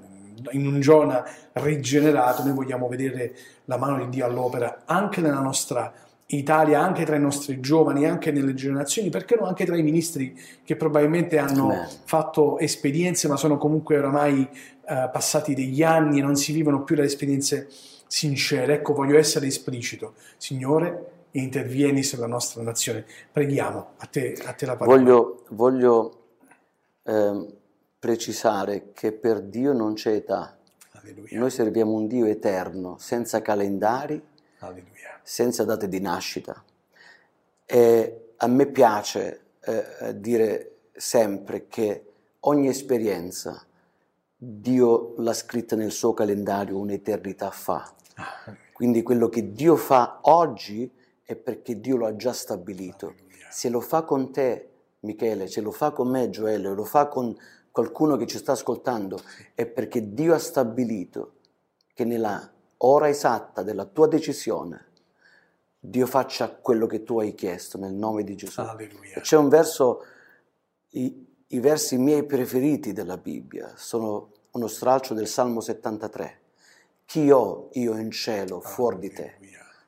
[0.52, 1.24] in un Giona
[1.54, 3.36] rigenerato, noi vogliamo vedere
[3.66, 5.94] la mano di Dio all'opera anche nella nostra
[6.28, 10.38] Italia, anche tra i nostri giovani, anche nelle generazioni, perché no, anche tra i ministri
[10.64, 11.88] che probabilmente hanno Amen.
[12.06, 14.48] fatto esperienze, ma sono comunque oramai
[14.88, 17.68] eh, passati degli anni e non si vivono più le esperienze
[18.08, 18.76] sincere.
[18.76, 20.14] Ecco, voglio essere esplicito.
[20.38, 23.06] Signore, intervieni sulla nostra nazione.
[23.32, 24.98] Preghiamo, a te, a te la parola.
[24.98, 26.18] Voglio, voglio
[27.04, 27.48] eh,
[28.04, 30.58] precisare che per Dio non c'è età.
[30.92, 31.40] Alleluia.
[31.40, 34.22] Noi serviamo un Dio eterno, senza calendari,
[34.60, 35.22] Alleluia.
[35.24, 36.62] senza date di nascita.
[37.66, 43.66] E a me piace eh, dire sempre che ogni esperienza
[44.36, 47.90] Dio l'ha scritta nel suo calendario un'eternità fa.
[48.74, 50.92] Quindi quello che Dio fa oggi
[51.24, 53.16] è perché Dio lo ha già stabilito.
[53.50, 57.34] Se lo fa con te, Michele, se lo fa con me, Gioele, lo fa con
[57.74, 59.20] qualcuno che ci sta ascoltando,
[59.56, 61.38] è perché Dio ha stabilito
[61.96, 64.92] che nella ora esatta della tua decisione
[65.80, 68.62] Dio faccia quello che tu hai chiesto nel nome di Gesù.
[68.62, 69.20] Alleluia.
[69.20, 70.06] C'è un verso,
[70.92, 76.40] i, i versi miei preferiti della Bibbia sono uno stralcio del Salmo 73.
[77.06, 79.38] Chi ho io in cielo fuori di te?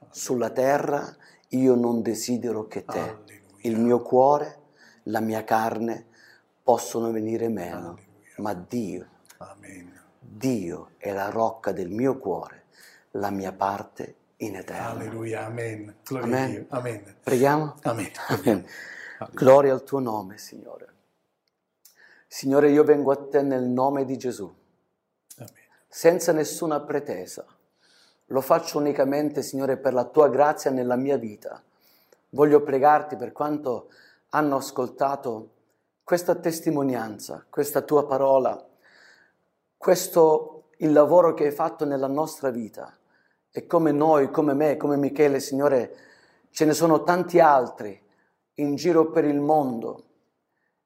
[0.10, 1.16] Sulla terra
[1.50, 3.42] io non desidero che te, Alleluia.
[3.62, 4.60] il mio cuore,
[5.04, 6.08] la mia carne
[6.66, 8.34] possono venire meno, Alleluia.
[8.38, 9.07] ma Dio,
[9.38, 10.01] Amen.
[10.20, 12.63] Dio è la rocca del mio cuore,
[13.11, 14.88] la mia parte in eterno.
[14.89, 15.95] Alleluia, Amen.
[16.03, 16.43] Gloria Amen.
[16.43, 16.66] a Dio.
[16.70, 17.16] Amen.
[17.22, 17.76] Preghiamo?
[17.84, 18.11] Amen.
[18.28, 18.66] Amen.
[19.32, 20.88] Gloria al tuo nome, Signore.
[22.28, 24.51] Signore, io vengo a te nel nome di Gesù,
[25.88, 27.45] senza nessuna pretesa
[28.30, 31.61] lo faccio unicamente, Signore, per la tua grazia nella mia vita.
[32.30, 33.89] Voglio pregarti per quanto
[34.30, 35.49] hanno ascoltato
[36.06, 38.66] questa testimonianza, questa tua parola,
[39.76, 42.97] questo il lavoro che hai fatto nella nostra vita.
[43.51, 45.95] E come noi, come me, come Michele, Signore,
[46.51, 48.01] ce ne sono tanti altri
[48.56, 50.03] in giro per il mondo.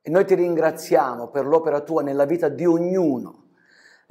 [0.02, 3.40] E noi ti ringraziamo per l'opera tua nella vita di ognuno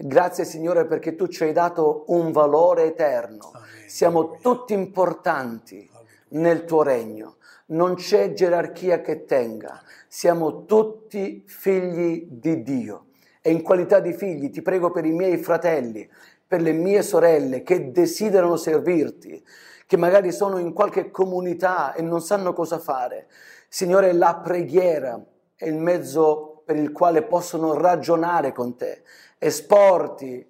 [0.01, 3.51] Grazie Signore perché tu ci hai dato un valore eterno.
[3.89, 5.91] Siamo tutti importanti
[6.29, 7.38] nel tuo regno.
[7.69, 9.81] Non c'è gerarchia che tenga.
[10.07, 13.07] Siamo tutti figli di Dio.
[13.41, 16.09] E in qualità di figli ti prego per i miei fratelli,
[16.47, 19.45] per le mie sorelle che desiderano servirti,
[19.87, 23.29] che magari sono in qualche comunità e non sanno cosa fare.
[23.69, 25.23] Signore, la preghiera
[25.55, 29.03] è il mezzo per il quale possono ragionare con te
[29.39, 30.47] esporti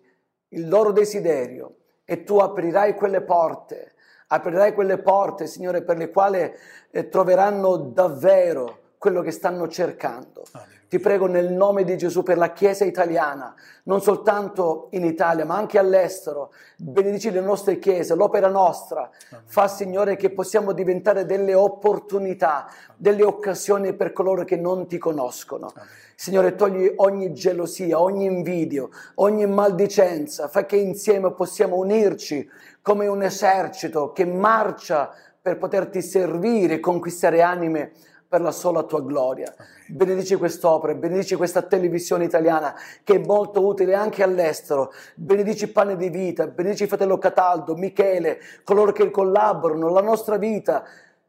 [0.49, 3.93] il loro desiderio e tu aprirai quelle porte,
[4.29, 6.53] aprirai quelle porte, Signore, per le quali
[6.91, 10.45] eh, troveranno davvero quello che stanno cercando.
[10.89, 13.55] Ti prego nel nome di Gesù per la Chiesa italiana,
[13.85, 16.51] non soltanto in Italia, ma anche all'estero.
[16.77, 19.11] Benedici le nostre chiese, l'opera nostra.
[19.45, 25.71] Fa, Signore, che possiamo diventare delle opportunità, delle occasioni per coloro che non ti conoscono.
[26.15, 32.49] Signore, togli ogni gelosia, ogni invidio, ogni maldicenza, fa che insieme possiamo unirci
[32.89, 35.13] come un esercito che marcia
[35.43, 37.93] per poterti servire e conquistare anime
[38.27, 39.55] per la sola tua gloria.
[39.89, 42.75] Benedici quest'opera, benedici questa televisione italiana
[43.05, 44.91] che è molto utile anche all'estero.
[45.15, 50.83] Benedici Pane di Vita, benedici Fratello Cataldo, Michele, coloro che collaborano, la nostra vita.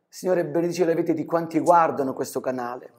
[0.08, 2.94] Signore, benedici le vite di quanti guardano questo canale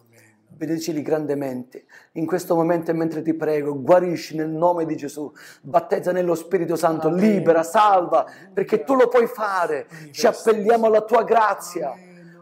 [0.50, 1.84] benedicili grandemente.
[2.12, 5.32] In questo momento, mentre ti prego, guarisci nel nome di Gesù,
[5.62, 9.86] battezza nello Spirito Santo, libera, salva, perché tu lo puoi fare.
[10.10, 11.94] Ci appelliamo alla tua grazia.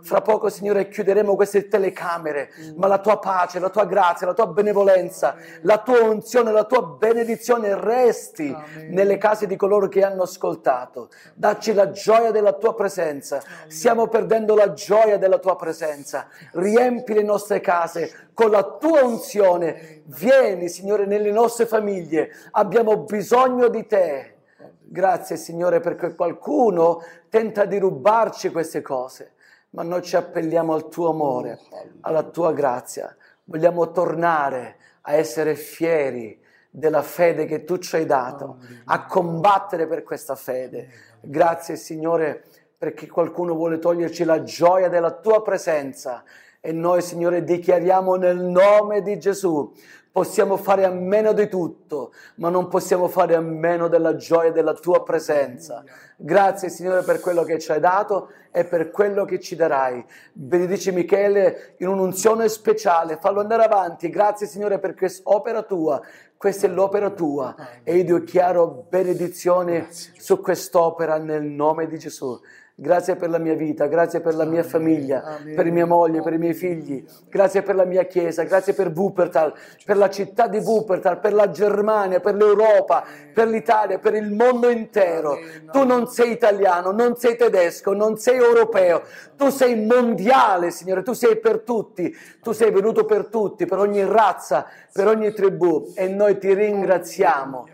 [0.09, 4.47] Fra poco, Signore, chiuderemo queste telecamere, ma la tua pace, la tua grazia, la tua
[4.47, 8.57] benevolenza, la tua unzione, la tua benedizione resti
[8.89, 11.11] nelle case di coloro che hanno ascoltato.
[11.35, 13.43] Dacci la gioia della tua presenza.
[13.67, 16.29] Stiamo perdendo la gioia della tua presenza.
[16.53, 20.05] Riempi le nostre case con la tua unzione.
[20.07, 22.31] Vieni, Signore, nelle nostre famiglie.
[22.53, 24.37] Abbiamo bisogno di te.
[24.81, 29.33] Grazie, Signore, perché qualcuno tenta di rubarci queste cose
[29.71, 31.59] ma noi ci appelliamo al tuo amore,
[32.01, 33.15] alla tua grazia.
[33.45, 36.39] vogliamo tornare a essere fieri
[36.71, 40.89] della fede che tu ci hai dato, a combattere per questa fede.
[41.21, 42.45] Grazie Signore
[42.77, 46.23] perché qualcuno vuole toglierci la gioia della tua presenza
[46.61, 49.73] e noi Signore dichiariamo nel nome di Gesù
[50.19, 54.75] Possiamo fare a meno di tutto, ma non possiamo fare a meno della gioia della
[54.75, 55.85] tua presenza.
[56.17, 60.05] Grazie Signore per quello che ci hai dato e per quello che ci darai.
[60.33, 64.11] Benedici Michele in un'unzione speciale, fallo andare avanti.
[64.11, 66.03] Grazie Signore per questa opera tua.
[66.37, 67.55] Questa è l'opera tua
[67.85, 72.37] e io dichiaro benedizione su quest'opera nel nome di Gesù.
[72.81, 76.39] Grazie per la mia vita, grazie per la mia famiglia, per mia moglie, per i
[76.39, 77.05] miei figli.
[77.29, 79.53] Grazie per la mia chiesa, grazie per Wuppertal,
[79.85, 83.05] per la città di Wuppertal, per la Germania, per l'Europa,
[83.35, 85.39] per l'Italia, per il mondo intero.
[85.73, 89.03] Tu non sei italiano, non sei tedesco, non sei europeo.
[89.37, 92.17] Tu sei mondiale, Signore, tu sei per tutti.
[92.41, 97.67] Tu sei venuto per tutti, per ogni razza, per ogni tribù e noi ti ringraziamo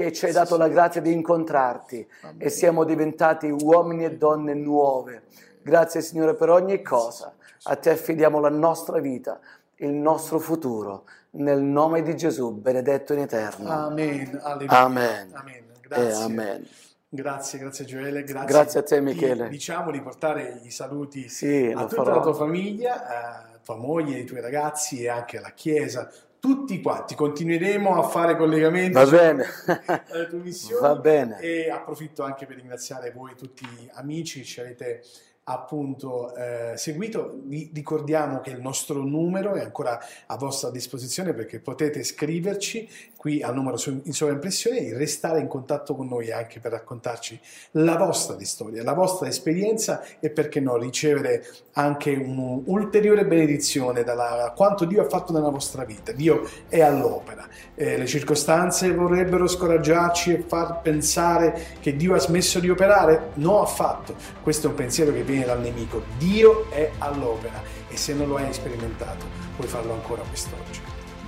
[0.00, 2.06] che ci hai dato la grazia di incontrarti
[2.38, 5.24] e siamo diventati uomini e donne nuove.
[5.62, 7.34] Grazie Signore per ogni cosa.
[7.64, 9.38] A te affidiamo la nostra vita,
[9.76, 11.04] il nostro futuro.
[11.32, 13.70] Nel nome di Gesù, benedetto in eterno.
[13.70, 14.40] Amen.
[14.42, 14.68] Amen.
[14.68, 15.64] amen.
[15.82, 16.24] Grazie.
[16.24, 16.66] amen.
[17.12, 18.46] Grazie, grazie Gioele, grazie.
[18.48, 19.48] grazie a te Michele.
[19.48, 22.14] Diciamo di portare i saluti sì, a tutta farò.
[22.16, 26.08] la tua famiglia, a tua moglie, ai tuoi ragazzi e anche alla Chiesa,
[26.40, 29.44] tutti quanti continueremo a fare collegamenti Va bene.
[30.10, 31.38] alle tue missioni Va bene.
[31.40, 35.02] e approfitto anche per ringraziare voi tutti amici che ci avete
[35.44, 37.38] appunto eh, seguito.
[37.42, 42.88] Vi ricordiamo che il nostro numero è ancora a vostra disposizione perché potete scriverci
[43.20, 47.38] qui al numero in sovraimpressione e restare in contatto con noi anche per raccontarci
[47.72, 54.86] la vostra storia, la vostra esperienza e perché no ricevere anche un'ulteriore benedizione da quanto
[54.86, 56.12] Dio ha fatto nella vostra vita.
[56.12, 57.46] Dio è all'opera.
[57.74, 63.32] Eh, le circostanze vorrebbero scoraggiarci e far pensare che Dio ha smesso di operare?
[63.34, 64.14] No, affatto.
[64.42, 66.04] Questo è un pensiero che viene dal nemico.
[66.16, 70.80] Dio è all'opera e se non lo hai sperimentato puoi farlo ancora quest'oggi.